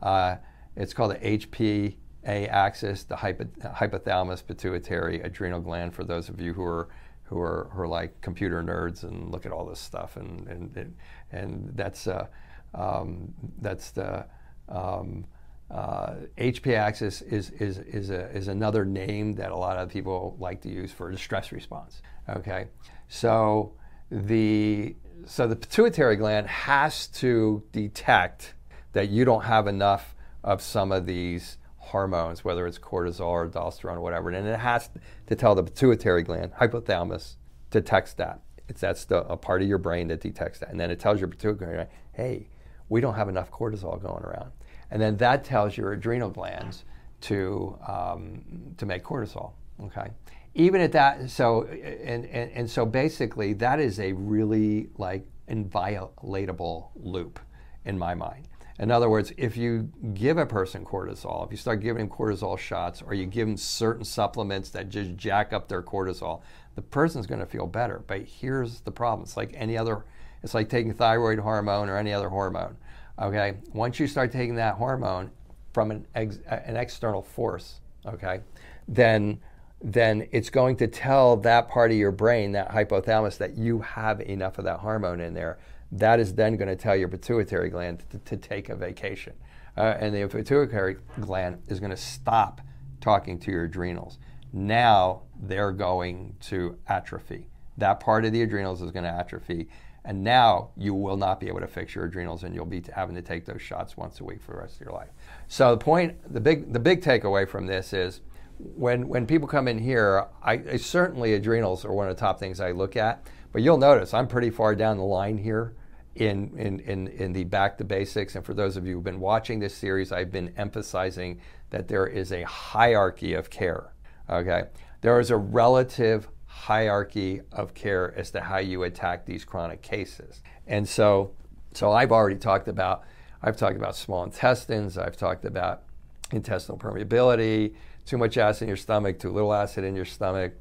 Uh, 0.00 0.36
it's 0.76 0.94
called 0.94 1.10
the 1.10 1.38
HPA 1.38 1.96
axis, 2.26 3.04
the 3.04 3.16
hypothalamus 3.16 4.46
pituitary 4.46 5.20
adrenal 5.20 5.60
gland. 5.60 5.94
For 5.94 6.04
those 6.04 6.28
of 6.28 6.40
you 6.40 6.52
who 6.52 6.64
are 6.64 6.88
who 7.24 7.38
are, 7.40 7.70
who 7.72 7.82
are 7.82 7.88
like 7.88 8.20
computer 8.20 8.62
nerds 8.62 9.02
and 9.02 9.30
look 9.30 9.46
at 9.46 9.52
all 9.52 9.64
this 9.64 9.80
stuff, 9.80 10.16
and 10.16 10.46
and 10.48 10.94
and, 11.32 11.70
that's 11.74 12.06
uh, 12.06 12.26
um, 12.74 13.32
that's 13.60 13.90
the 13.90 14.26
um, 14.68 15.24
uh, 15.70 16.14
HPA 16.38 16.76
axis 16.76 17.22
is, 17.22 17.50
is, 17.50 17.78
is, 17.78 18.10
a, 18.10 18.30
is 18.30 18.48
another 18.48 18.84
name 18.84 19.32
that 19.34 19.50
a 19.50 19.56
lot 19.56 19.76
of 19.76 19.88
people 19.88 20.36
like 20.38 20.60
to 20.62 20.68
use 20.68 20.92
for 20.92 21.10
the 21.10 21.18
stress 21.18 21.52
response. 21.52 22.02
Okay, 22.28 22.66
so 23.08 23.72
the 24.10 24.94
so 25.26 25.46
the 25.46 25.56
pituitary 25.56 26.16
gland 26.16 26.46
has 26.46 27.06
to 27.06 27.62
detect 27.72 28.54
that 28.92 29.08
you 29.08 29.24
don't 29.24 29.44
have 29.44 29.66
enough 29.66 30.14
of 30.42 30.60
some 30.60 30.92
of 30.92 31.06
these 31.06 31.56
hormones, 31.84 32.44
whether 32.44 32.66
it's 32.66 32.78
cortisol 32.78 33.26
or 33.26 33.48
aldosterone 33.48 33.96
or 33.96 34.00
whatever, 34.00 34.30
and 34.30 34.46
it 34.46 34.58
has 34.58 34.90
to 35.26 35.34
tell 35.34 35.54
the 35.54 35.62
pituitary 35.62 36.22
gland, 36.22 36.52
hypothalamus, 36.54 37.36
detects 37.70 38.14
that. 38.14 38.40
It's 38.68 38.80
that's 38.80 39.04
the, 39.04 39.18
a 39.26 39.36
part 39.36 39.62
of 39.62 39.68
your 39.68 39.78
brain 39.78 40.08
that 40.08 40.20
detects 40.20 40.58
that, 40.60 40.70
and 40.70 40.80
then 40.80 40.90
it 40.90 40.98
tells 40.98 41.20
your 41.20 41.28
pituitary 41.28 41.74
gland, 41.74 41.88
hey, 42.12 42.48
we 42.88 43.00
don't 43.00 43.14
have 43.14 43.28
enough 43.28 43.50
cortisol 43.50 44.00
going 44.00 44.24
around, 44.24 44.52
and 44.90 45.00
then 45.00 45.16
that 45.18 45.44
tells 45.44 45.76
your 45.76 45.92
adrenal 45.92 46.30
glands 46.30 46.84
to 47.22 47.78
um, 47.86 48.42
to 48.76 48.86
make 48.86 49.04
cortisol. 49.04 49.52
Okay, 49.82 50.08
even 50.54 50.80
at 50.80 50.92
that, 50.92 51.30
so 51.30 51.64
and, 51.64 52.24
and 52.26 52.50
and 52.52 52.70
so 52.70 52.86
basically, 52.86 53.52
that 53.54 53.80
is 53.80 54.00
a 54.00 54.12
really 54.12 54.88
like 54.96 55.26
inviolatable 55.48 56.88
loop 56.96 57.38
in 57.84 57.98
my 57.98 58.14
mind. 58.14 58.48
In 58.78 58.90
other 58.90 59.08
words, 59.08 59.32
if 59.36 59.56
you 59.56 59.88
give 60.14 60.36
a 60.36 60.46
person 60.46 60.84
cortisol, 60.84 61.44
if 61.44 61.52
you 61.52 61.56
start 61.56 61.80
giving 61.80 62.08
them 62.08 62.08
cortisol 62.08 62.58
shots 62.58 63.02
or 63.02 63.14
you 63.14 63.26
give 63.26 63.46
them 63.46 63.56
certain 63.56 64.04
supplements 64.04 64.70
that 64.70 64.88
just 64.88 65.16
jack 65.16 65.52
up 65.52 65.68
their 65.68 65.82
cortisol, 65.82 66.42
the 66.74 66.82
person's 66.82 67.26
going 67.26 67.40
to 67.40 67.46
feel 67.46 67.66
better. 67.66 68.02
But 68.06 68.22
here's 68.22 68.80
the 68.80 68.90
problem 68.90 69.24
it's 69.24 69.36
like 69.36 69.52
any 69.54 69.78
other, 69.78 70.04
it's 70.42 70.54
like 70.54 70.68
taking 70.68 70.92
thyroid 70.92 71.38
hormone 71.38 71.88
or 71.88 71.96
any 71.96 72.12
other 72.12 72.28
hormone. 72.28 72.76
Okay, 73.20 73.54
once 73.72 74.00
you 74.00 74.08
start 74.08 74.32
taking 74.32 74.56
that 74.56 74.74
hormone 74.74 75.30
from 75.72 75.92
an, 75.92 76.06
ex, 76.16 76.40
uh, 76.50 76.58
an 76.64 76.76
external 76.76 77.22
force, 77.22 77.80
okay, 78.06 78.40
then 78.88 79.38
then 79.82 80.26
it's 80.32 80.48
going 80.48 80.74
to 80.74 80.86
tell 80.86 81.36
that 81.36 81.68
part 81.68 81.90
of 81.90 81.96
your 81.96 82.10
brain, 82.10 82.52
that 82.52 82.70
hypothalamus, 82.70 83.36
that 83.36 83.54
you 83.54 83.80
have 83.80 84.18
enough 84.22 84.58
of 84.58 84.64
that 84.64 84.78
hormone 84.78 85.20
in 85.20 85.34
there 85.34 85.58
that 85.94 86.18
is 86.18 86.34
then 86.34 86.56
going 86.56 86.68
to 86.68 86.76
tell 86.76 86.96
your 86.96 87.08
pituitary 87.08 87.70
gland 87.70 88.04
to, 88.10 88.18
to 88.18 88.36
take 88.36 88.68
a 88.68 88.74
vacation. 88.74 89.32
Uh, 89.76 89.94
and 89.98 90.14
the 90.14 90.26
pituitary 90.26 90.96
gland 91.20 91.62
is 91.68 91.78
going 91.80 91.90
to 91.90 91.96
stop 91.96 92.60
talking 93.00 93.38
to 93.38 93.50
your 93.50 93.64
adrenals. 93.64 94.18
Now 94.52 95.22
they're 95.40 95.72
going 95.72 96.36
to 96.42 96.78
atrophy. 96.88 97.48
That 97.78 98.00
part 98.00 98.24
of 98.24 98.32
the 98.32 98.42
adrenals 98.42 98.82
is 98.82 98.90
going 98.90 99.04
to 99.04 99.10
atrophy. 99.10 99.68
And 100.04 100.22
now 100.22 100.70
you 100.76 100.94
will 100.94 101.16
not 101.16 101.40
be 101.40 101.48
able 101.48 101.60
to 101.60 101.66
fix 101.66 101.94
your 101.94 102.04
adrenals 102.04 102.44
and 102.44 102.54
you'll 102.54 102.66
be 102.66 102.82
having 102.94 103.14
to 103.14 103.22
take 103.22 103.46
those 103.46 103.62
shots 103.62 103.96
once 103.96 104.20
a 104.20 104.24
week 104.24 104.42
for 104.42 104.52
the 104.52 104.58
rest 104.58 104.74
of 104.74 104.80
your 104.82 104.92
life. 104.92 105.08
So 105.48 105.70
the 105.70 105.78
point, 105.78 106.32
the 106.32 106.40
big, 106.40 106.72
the 106.72 106.78
big 106.80 107.02
takeaway 107.02 107.48
from 107.48 107.66
this 107.66 107.92
is 107.92 108.20
when, 108.58 109.08
when 109.08 109.26
people 109.26 109.48
come 109.48 109.66
in 109.66 109.78
here, 109.78 110.26
I, 110.42 110.52
I 110.72 110.76
certainly 110.76 111.34
adrenals 111.34 111.84
are 111.84 111.92
one 111.92 112.08
of 112.08 112.16
the 112.16 112.20
top 112.20 112.38
things 112.38 112.60
I 112.60 112.72
look 112.72 112.96
at. 112.96 113.26
But 113.52 113.62
you'll 113.62 113.78
notice 113.78 114.12
I'm 114.12 114.26
pretty 114.26 114.50
far 114.50 114.74
down 114.74 114.98
the 114.98 115.04
line 115.04 115.38
here 115.38 115.74
in, 116.14 116.56
in, 116.56 116.80
in, 116.80 117.08
in 117.08 117.32
the 117.32 117.44
Back 117.44 117.78
to 117.78 117.84
Basics. 117.84 118.36
And 118.36 118.44
for 118.44 118.54
those 118.54 118.76
of 118.76 118.86
you 118.86 118.94
who've 118.94 119.04
been 119.04 119.20
watching 119.20 119.58
this 119.58 119.74
series, 119.74 120.12
I've 120.12 120.30
been 120.30 120.52
emphasizing 120.56 121.40
that 121.70 121.88
there 121.88 122.06
is 122.06 122.32
a 122.32 122.42
hierarchy 122.42 123.34
of 123.34 123.50
care. 123.50 123.92
Okay? 124.30 124.64
There 125.00 125.18
is 125.20 125.30
a 125.30 125.36
relative 125.36 126.28
hierarchy 126.46 127.42
of 127.52 127.74
care 127.74 128.14
as 128.16 128.30
to 128.30 128.40
how 128.40 128.58
you 128.58 128.84
attack 128.84 129.26
these 129.26 129.44
chronic 129.44 129.82
cases. 129.82 130.40
And 130.66 130.88
so, 130.88 131.32
so 131.72 131.92
I've 131.92 132.12
already 132.12 132.36
talked 132.38 132.68
about, 132.68 133.02
I've 133.42 133.56
talked 133.56 133.76
about 133.76 133.96
small 133.96 134.22
intestines, 134.22 134.96
I've 134.96 135.16
talked 135.16 135.44
about 135.44 135.82
intestinal 136.30 136.78
permeability, 136.78 137.74
too 138.06 138.18
much 138.18 138.38
acid 138.38 138.62
in 138.62 138.68
your 138.68 138.76
stomach, 138.76 139.18
too 139.18 139.30
little 139.30 139.52
acid 139.52 139.84
in 139.84 139.96
your 139.96 140.04
stomach, 140.04 140.52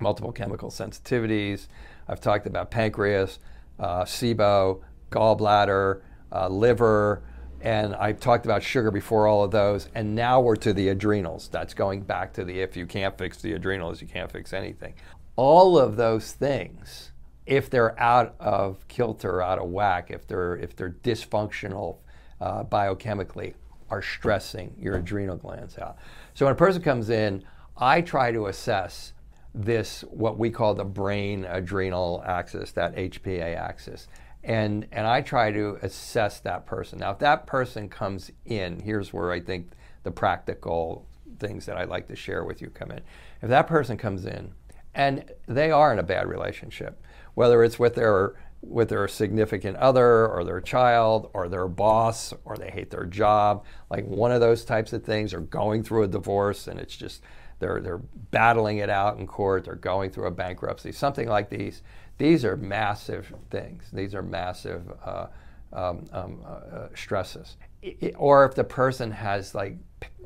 multiple 0.00 0.32
chemical 0.32 0.70
sensitivities. 0.70 1.66
I've 2.08 2.20
talked 2.20 2.46
about 2.46 2.70
pancreas, 2.70 3.38
uh, 3.78 4.04
SIBO, 4.04 4.80
gallbladder, 5.14 6.00
uh, 6.32 6.48
liver, 6.48 7.22
and 7.64 7.94
I've 7.94 8.20
talked 8.20 8.44
about 8.44 8.62
sugar 8.62 8.90
before 8.90 9.26
all 9.26 9.42
of 9.42 9.50
those. 9.50 9.88
And 9.94 10.14
now 10.14 10.38
we're 10.40 10.56
to 10.56 10.74
the 10.74 10.88
adrenals. 10.88 11.48
That's 11.48 11.72
going 11.72 12.02
back 12.02 12.34
to 12.34 12.44
the 12.44 12.60
if 12.60 12.76
you 12.76 12.86
can't 12.86 13.16
fix 13.16 13.40
the 13.40 13.54
adrenals, 13.54 14.02
you 14.02 14.06
can't 14.06 14.30
fix 14.30 14.52
anything. 14.52 14.94
All 15.36 15.78
of 15.78 15.96
those 15.96 16.32
things, 16.32 17.12
if 17.46 17.70
they're 17.70 17.98
out 17.98 18.34
of 18.38 18.86
kilter, 18.88 19.40
out 19.40 19.58
of 19.58 19.70
whack, 19.70 20.10
if 20.10 20.26
they're 20.26 20.56
if 20.56 20.76
they're 20.76 20.96
dysfunctional 21.02 21.98
uh, 22.40 22.64
biochemically, 22.64 23.54
are 23.88 24.02
stressing 24.02 24.74
your 24.78 24.96
adrenal 24.96 25.36
glands 25.36 25.78
out. 25.78 25.96
So 26.34 26.44
when 26.44 26.52
a 26.52 26.56
person 26.56 26.82
comes 26.82 27.08
in, 27.08 27.44
I 27.78 28.02
try 28.02 28.30
to 28.30 28.46
assess 28.46 29.14
this 29.54 30.02
what 30.10 30.38
we 30.38 30.50
call 30.50 30.74
the 30.74 30.84
brain 30.84 31.46
adrenal 31.46 32.22
axis, 32.26 32.72
that 32.72 32.94
HPA 32.94 33.56
axis 33.56 34.06
and 34.44 34.86
and 34.92 35.06
I 35.06 35.22
try 35.22 35.50
to 35.50 35.78
assess 35.82 36.38
that 36.40 36.66
person. 36.66 36.98
Now, 36.98 37.12
if 37.12 37.18
that 37.20 37.46
person 37.46 37.88
comes 37.88 38.30
in, 38.44 38.80
here's 38.80 39.12
where 39.12 39.32
I 39.32 39.40
think 39.40 39.70
the 40.02 40.10
practical 40.10 41.08
things 41.38 41.66
that 41.66 41.76
I'd 41.76 41.88
like 41.88 42.08
to 42.08 42.16
share 42.16 42.44
with 42.44 42.60
you 42.60 42.68
come 42.68 42.90
in. 42.90 43.00
If 43.42 43.48
that 43.48 43.66
person 43.66 43.96
comes 43.96 44.26
in 44.26 44.52
and 44.94 45.30
they 45.48 45.70
are 45.70 45.92
in 45.92 45.98
a 45.98 46.04
bad 46.04 46.28
relationship, 46.28 47.02
whether 47.34 47.64
it's 47.64 47.78
with 47.78 47.94
their 47.94 48.34
with 48.60 48.90
their 48.90 49.08
significant 49.08 49.76
other 49.78 50.26
or 50.26 50.44
their 50.44 50.60
child 50.60 51.30
or 51.34 51.48
their 51.48 51.68
boss 51.68 52.32
or 52.44 52.56
they 52.56 52.70
hate 52.70 52.90
their 52.90 53.04
job, 53.04 53.64
like 53.90 54.06
one 54.06 54.30
of 54.30 54.40
those 54.40 54.64
types 54.64 54.92
of 54.92 55.04
things, 55.04 55.34
or 55.34 55.40
going 55.40 55.82
through 55.82 56.02
a 56.02 56.08
divorce 56.08 56.68
and 56.68 56.78
it's 56.78 56.96
just 56.96 57.22
they're 57.60 57.80
they're 57.80 58.02
battling 58.30 58.78
it 58.78 58.90
out 58.90 59.18
in 59.18 59.26
court, 59.26 59.64
they're 59.64 59.74
going 59.74 60.10
through 60.10 60.26
a 60.26 60.30
bankruptcy, 60.30 60.92
something 60.92 61.28
like 61.28 61.48
these 61.48 61.82
these 62.18 62.44
are 62.44 62.56
massive 62.56 63.32
things. 63.50 63.90
These 63.92 64.14
are 64.14 64.22
massive 64.22 64.82
uh, 65.04 65.26
um, 65.72 66.06
um, 66.12 66.40
uh, 66.44 66.48
uh, 66.48 66.88
stresses. 66.94 67.56
It, 67.82 68.14
or 68.16 68.44
if 68.44 68.54
the 68.54 68.64
person 68.64 69.10
has 69.10 69.54
like, 69.54 69.76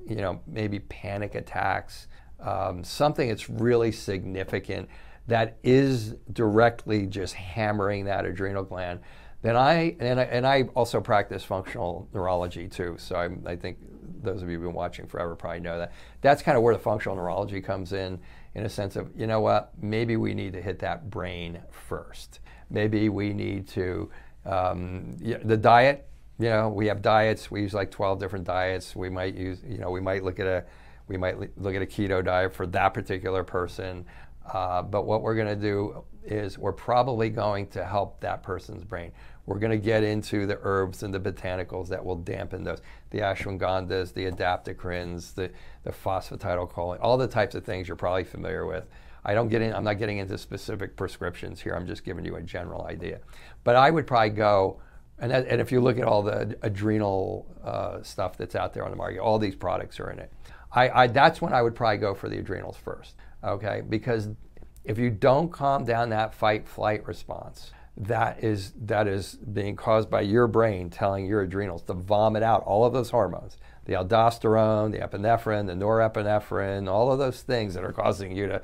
you 0.07 0.16
know, 0.16 0.40
maybe 0.46 0.81
panic 0.81 1.35
attacks, 1.35 2.09
um, 2.40 2.85
something 2.85 3.29
that's 3.29 3.48
really 3.48 3.92
significant 3.92 4.88
that 5.27 5.59
is 5.62 6.14
directly 6.33 7.07
just 7.07 7.35
hammering 7.35 8.05
that 8.05 8.24
adrenal 8.24 8.64
gland, 8.64 9.01
then 9.42 9.57
I 9.57 9.96
and 10.01 10.20
I, 10.20 10.24
and 10.24 10.46
I 10.46 10.62
also 10.74 11.01
practice 11.01 11.44
functional 11.44 12.09
neurology 12.12 12.68
too. 12.68 12.96
So 12.98 13.16
I, 13.16 13.51
I 13.51 13.57
think 13.57 13.79
those 14.22 14.42
of 14.42 14.48
you 14.48 14.57
who've 14.57 14.64
been 14.64 14.74
watching 14.74 15.07
forever 15.07 15.37
probably 15.37 15.61
know 15.61 15.79
that. 15.79 15.92
That's 16.20 16.42
kind 16.42 16.57
of 16.57 16.62
where 16.62 16.74
the 16.74 16.81
functional 16.81 17.16
neurology 17.16 17.61
comes 17.61 17.92
in 17.92 18.18
in 18.59 18.66
a 18.66 18.68
sense 18.68 18.97
of, 18.97 19.09
you 19.16 19.29
know 19.29 19.40
what, 19.40 19.71
maybe 19.81 20.16
we 20.16 20.35
need 20.35 20.53
to 20.53 20.61
hit 20.61 20.81
that 20.81 21.09
brain 21.11 21.61
first. 21.71 22.40
Maybe 22.71 23.09
we 23.09 23.33
need 23.33 23.68
to, 23.68 24.11
um, 24.44 25.16
the 25.21 25.57
diet, 25.57 26.09
you 26.40 26.49
know, 26.49 26.68
we 26.68 26.88
have 26.88 27.01
diets, 27.01 27.53
we 27.53 27.62
use 27.62 27.73
like 27.73 27.92
12 27.92 28.18
different 28.18 28.44
diets. 28.44 28.97
We 28.97 29.11
might 29.11 29.35
use, 29.35 29.61
you 29.64 29.79
know, 29.79 29.90
we 29.90 30.01
might 30.01 30.25
look 30.25 30.40
at 30.40 30.47
a, 30.47 30.64
we 31.07 31.16
might 31.16 31.38
look 31.57 31.75
at 31.77 31.83
a 31.83 31.87
keto 31.87 32.25
diet 32.25 32.53
for 32.53 32.66
that 32.66 32.94
particular 32.94 33.44
person. 33.44 34.05
Uh, 34.53 34.83
but 34.83 35.07
what 35.07 35.23
we're 35.23 35.37
going 35.37 35.49
to 35.49 35.57
do 35.57 36.05
is 36.25 36.59
we're 36.59 36.73
probably 36.73 37.31
going 37.31 37.68
to 37.68 37.85
help 37.85 38.21
that 38.21 38.42
person's 38.42 38.83
brain. 38.83 39.12
We're 39.49 39.59
going 39.59 39.81
to 39.81 39.85
get 39.93 40.03
into 40.03 40.47
the 40.47 40.59
herbs 40.63 41.03
and 41.03 41.13
the 41.13 41.21
botanicals 41.21 41.89
that 41.89 42.05
will 42.05 42.17
dampen 42.17 42.65
those. 42.65 42.81
The 43.11 43.21
ashwagandhas, 43.21 44.13
the 44.13 44.31
adaptogens, 44.31 45.35
the, 45.35 45.51
the 45.85 45.91
phosphatidylcholine, 45.91 46.99
all 47.01 47.17
the 47.17 47.27
types 47.27 47.55
of 47.55 47.65
things 47.65 47.89
you're 47.89 47.97
probably 47.97 48.25
familiar 48.25 48.67
with. 48.67 48.85
I 49.25 49.35
don't 49.35 49.49
get 49.49 49.63
in, 49.63 49.73
I'm 49.73 49.85
not 49.85 49.99
getting 49.99 50.19
into 50.19 50.37
specific 50.37 50.97
prescriptions 50.97 51.61
here. 51.61 51.75
I'm 51.75 51.87
just 51.87 52.05
giving 52.05 52.25
you 52.25 52.37
a 52.37 52.43
general 52.43 52.83
idea. 52.87 53.21
But 53.65 53.75
I 53.77 53.91
would 53.91 54.07
probably 54.07 54.31
go 54.31 54.81
And, 55.21 55.31
that, 55.33 55.49
and 55.49 55.61
if 55.61 55.73
you 55.73 55.81
look 55.81 55.99
at 55.99 56.05
all 56.05 56.23
the 56.23 56.57
adrenal 56.63 57.47
uh, 57.65 58.03
stuff 58.03 58.37
that's 58.37 58.55
out 58.55 58.73
there 58.73 58.85
on 58.85 58.91
the 58.91 58.97
market, 58.97 59.19
all 59.19 59.39
these 59.39 59.57
products 59.57 59.99
are 59.99 60.11
in 60.11 60.19
it. 60.19 60.31
I, 60.73 60.91
I, 60.91 61.07
that's 61.09 61.41
when 61.41 61.53
I 61.53 61.63
would 61.63 61.75
probably 61.75 61.99
go 61.99 62.15
for 62.15 62.29
the 62.29 62.39
adrenals 62.39 62.77
first, 62.77 63.17
okay? 63.43 63.83
Because 63.89 64.29
if 64.85 64.99
you 64.99 65.11
don't 65.11 65.51
calm 65.51 65.85
down 65.85 66.11
that 66.11 66.35
fight 66.35 66.69
flight 66.69 67.07
response, 67.07 67.73
that 68.01 68.43
is 68.45 68.73
that 68.81 69.09
is 69.09 69.35
being 69.53 69.75
caused 69.75 70.09
by 70.09 70.21
your 70.21 70.47
brain 70.47 70.89
telling 70.89 71.27
your 71.27 71.43
adrenals 71.43 71.83
to 71.83 71.93
vomit 71.93 72.43
out 72.43 72.63
all 72.63 72.85
of 72.85 72.93
those 72.93 73.11
hormones 73.11 73.57
the 73.87 73.93
aldosterone 73.93 74.93
the 74.93 74.99
epinephrine 74.99 75.67
the 75.67 75.73
norepinephrine 75.73 76.89
all 76.89 77.11
of 77.11 77.19
those 77.19 77.43
things 77.43 77.75
that 77.75 77.83
are 77.83 77.93
causing 77.93 78.37
you 78.37 78.47
to 78.47 78.63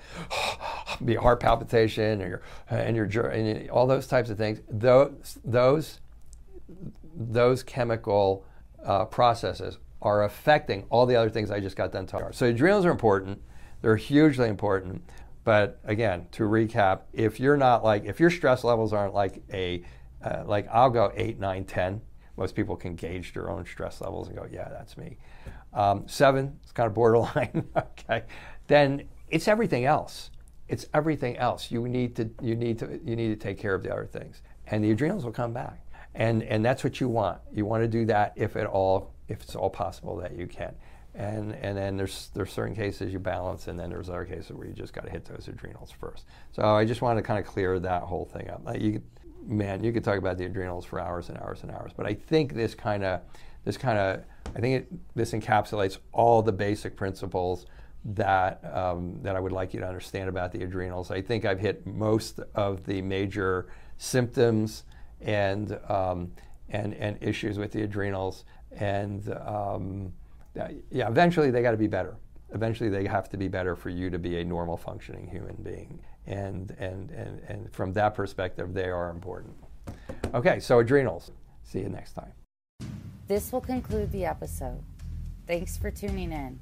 be 1.04 1.16
heart 1.16 1.40
palpitation 1.40 2.20
and 2.20 2.30
your 2.30 2.42
and 2.70 2.96
your 2.96 3.28
and 3.28 3.68
all 3.70 3.88
those 3.88 4.06
types 4.06 4.30
of 4.30 4.38
things 4.38 4.60
those 4.70 5.38
those 5.44 6.00
those 7.16 7.62
chemical 7.62 8.44
uh, 8.84 9.04
processes 9.04 9.78
are 10.02 10.24
affecting 10.24 10.84
all 10.90 11.06
the 11.06 11.16
other 11.16 11.30
things 11.30 11.50
I 11.50 11.60
just 11.60 11.76
got 11.76 11.92
done 11.92 12.06
talking 12.06 12.26
about. 12.26 12.34
So 12.34 12.46
adrenals 12.46 12.84
are 12.84 12.90
important. 12.90 13.40
They're 13.80 13.96
hugely 13.96 14.48
important. 14.48 15.02
But 15.44 15.78
again, 15.84 16.26
to 16.32 16.44
recap, 16.44 17.02
if 17.12 17.38
you're 17.38 17.56
not 17.56 17.84
like, 17.84 18.06
if 18.06 18.18
your 18.18 18.30
stress 18.30 18.64
levels 18.64 18.92
aren't 18.92 19.14
like 19.14 19.42
a, 19.52 19.84
uh, 20.24 20.42
like 20.46 20.66
I'll 20.72 20.90
go 20.90 21.12
eight, 21.14 21.38
nine, 21.38 21.64
10. 21.64 22.00
Most 22.36 22.56
people 22.56 22.76
can 22.76 22.96
gauge 22.96 23.32
their 23.32 23.50
own 23.50 23.64
stress 23.64 24.00
levels 24.00 24.28
and 24.28 24.36
go, 24.36 24.46
yeah, 24.50 24.68
that's 24.68 24.96
me. 24.96 25.18
Um, 25.72 26.04
seven, 26.06 26.58
it's 26.62 26.72
kind 26.72 26.86
of 26.86 26.94
borderline. 26.94 27.68
okay. 27.76 28.24
Then 28.66 29.08
it's 29.28 29.46
everything 29.46 29.84
else. 29.84 30.30
It's 30.68 30.86
everything 30.94 31.36
else. 31.36 31.70
You 31.70 31.86
need 31.86 32.16
to, 32.16 32.30
you 32.40 32.56
need 32.56 32.78
to, 32.78 32.98
you 33.04 33.14
need 33.14 33.28
to 33.28 33.36
take 33.36 33.58
care 33.58 33.74
of 33.74 33.82
the 33.82 33.92
other 33.92 34.06
things. 34.06 34.42
And 34.66 34.82
the 34.82 34.90
adrenals 34.90 35.24
will 35.24 35.32
come 35.32 35.52
back. 35.52 35.80
And, 36.14 36.42
and 36.44 36.64
that's 36.64 36.82
what 36.82 37.00
you 37.00 37.08
want. 37.08 37.40
You 37.52 37.66
want 37.66 37.82
to 37.82 37.88
do 37.88 38.06
that 38.06 38.32
if 38.36 38.56
at 38.56 38.66
all, 38.66 39.14
if 39.28 39.42
it's 39.42 39.54
all 39.54 39.70
possible 39.70 40.16
that 40.16 40.36
you 40.36 40.46
can. 40.46 40.74
And, 41.16 41.54
and 41.54 41.76
then 41.76 41.96
there's, 41.96 42.30
there's 42.34 42.52
certain 42.52 42.74
cases 42.74 43.12
you 43.12 43.20
balance, 43.20 43.68
and 43.68 43.78
then 43.78 43.88
there's 43.88 44.08
other 44.08 44.24
cases 44.24 44.50
where 44.50 44.66
you 44.66 44.72
just 44.72 44.92
got 44.92 45.04
to 45.04 45.10
hit 45.10 45.24
those 45.24 45.46
adrenals 45.46 45.92
first. 45.92 46.24
So 46.50 46.62
I 46.62 46.84
just 46.84 47.02
wanted 47.02 47.20
to 47.20 47.26
kind 47.26 47.38
of 47.38 47.46
clear 47.46 47.78
that 47.78 48.02
whole 48.02 48.24
thing 48.24 48.50
up. 48.50 48.62
Like 48.64 48.80
you, 48.80 49.00
man, 49.46 49.84
you 49.84 49.92
could 49.92 50.02
talk 50.02 50.18
about 50.18 50.38
the 50.38 50.46
adrenals 50.46 50.84
for 50.84 50.98
hours 50.98 51.28
and 51.28 51.38
hours 51.38 51.62
and 51.62 51.70
hours, 51.70 51.92
but 51.96 52.04
I 52.04 52.14
think 52.14 52.54
this 52.54 52.74
kind 52.74 53.04
of, 53.04 53.20
this 53.64 53.76
kind 53.76 53.96
of, 53.96 54.24
I 54.56 54.60
think 54.60 54.82
it, 54.82 55.14
this 55.14 55.32
encapsulates 55.32 55.98
all 56.12 56.42
the 56.42 56.52
basic 56.52 56.96
principles 56.96 57.66
that 58.04 58.62
um, 58.74 59.18
that 59.22 59.34
I 59.34 59.40
would 59.40 59.52
like 59.52 59.72
you 59.72 59.80
to 59.80 59.86
understand 59.86 60.28
about 60.28 60.52
the 60.52 60.62
adrenals. 60.62 61.10
I 61.10 61.22
think 61.22 61.44
I've 61.44 61.60
hit 61.60 61.86
most 61.86 62.40
of 62.54 62.84
the 62.84 63.00
major 63.00 63.68
symptoms 63.96 64.84
and 65.20 65.78
um, 65.88 66.32
and 66.68 66.94
and 66.94 67.16
issues 67.22 67.56
with 67.58 67.72
the 67.72 67.82
adrenals, 67.82 68.44
and 68.72 69.34
um, 69.46 70.12
Uh, 70.58 70.68
yeah, 70.90 71.08
eventually 71.08 71.50
they 71.50 71.62
got 71.62 71.72
to 71.72 71.76
be 71.76 71.86
better. 71.86 72.16
Eventually 72.52 72.88
they 72.88 73.06
have 73.06 73.28
to 73.30 73.36
be 73.36 73.48
better 73.48 73.74
for 73.74 73.90
you 73.90 74.10
to 74.10 74.18
be 74.18 74.38
a 74.40 74.44
normal 74.44 74.76
functioning 74.76 75.26
human 75.26 75.56
being. 75.62 76.00
And, 76.26 76.70
and, 76.78 77.10
and, 77.10 77.40
and 77.48 77.72
from 77.72 77.92
that 77.94 78.14
perspective, 78.14 78.72
they 78.72 78.88
are 78.88 79.10
important. 79.10 79.54
Okay, 80.32 80.60
so 80.60 80.78
adrenals. 80.78 81.32
See 81.64 81.80
you 81.80 81.88
next 81.88 82.12
time. 82.12 82.32
This 83.26 83.52
will 83.52 83.60
conclude 83.60 84.12
the 84.12 84.24
episode. 84.24 84.82
Thanks 85.46 85.76
for 85.76 85.90
tuning 85.90 86.32
in. 86.32 86.58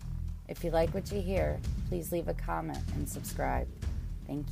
If 0.48 0.64
you 0.64 0.70
like 0.70 0.92
what 0.94 1.10
you 1.12 1.20
hear, 1.20 1.60
please 1.88 2.12
leave 2.12 2.28
a 2.28 2.34
comment 2.34 2.82
and 2.94 3.08
subscribe. 3.08 3.68
Thank 4.26 4.46
you. 4.46 4.50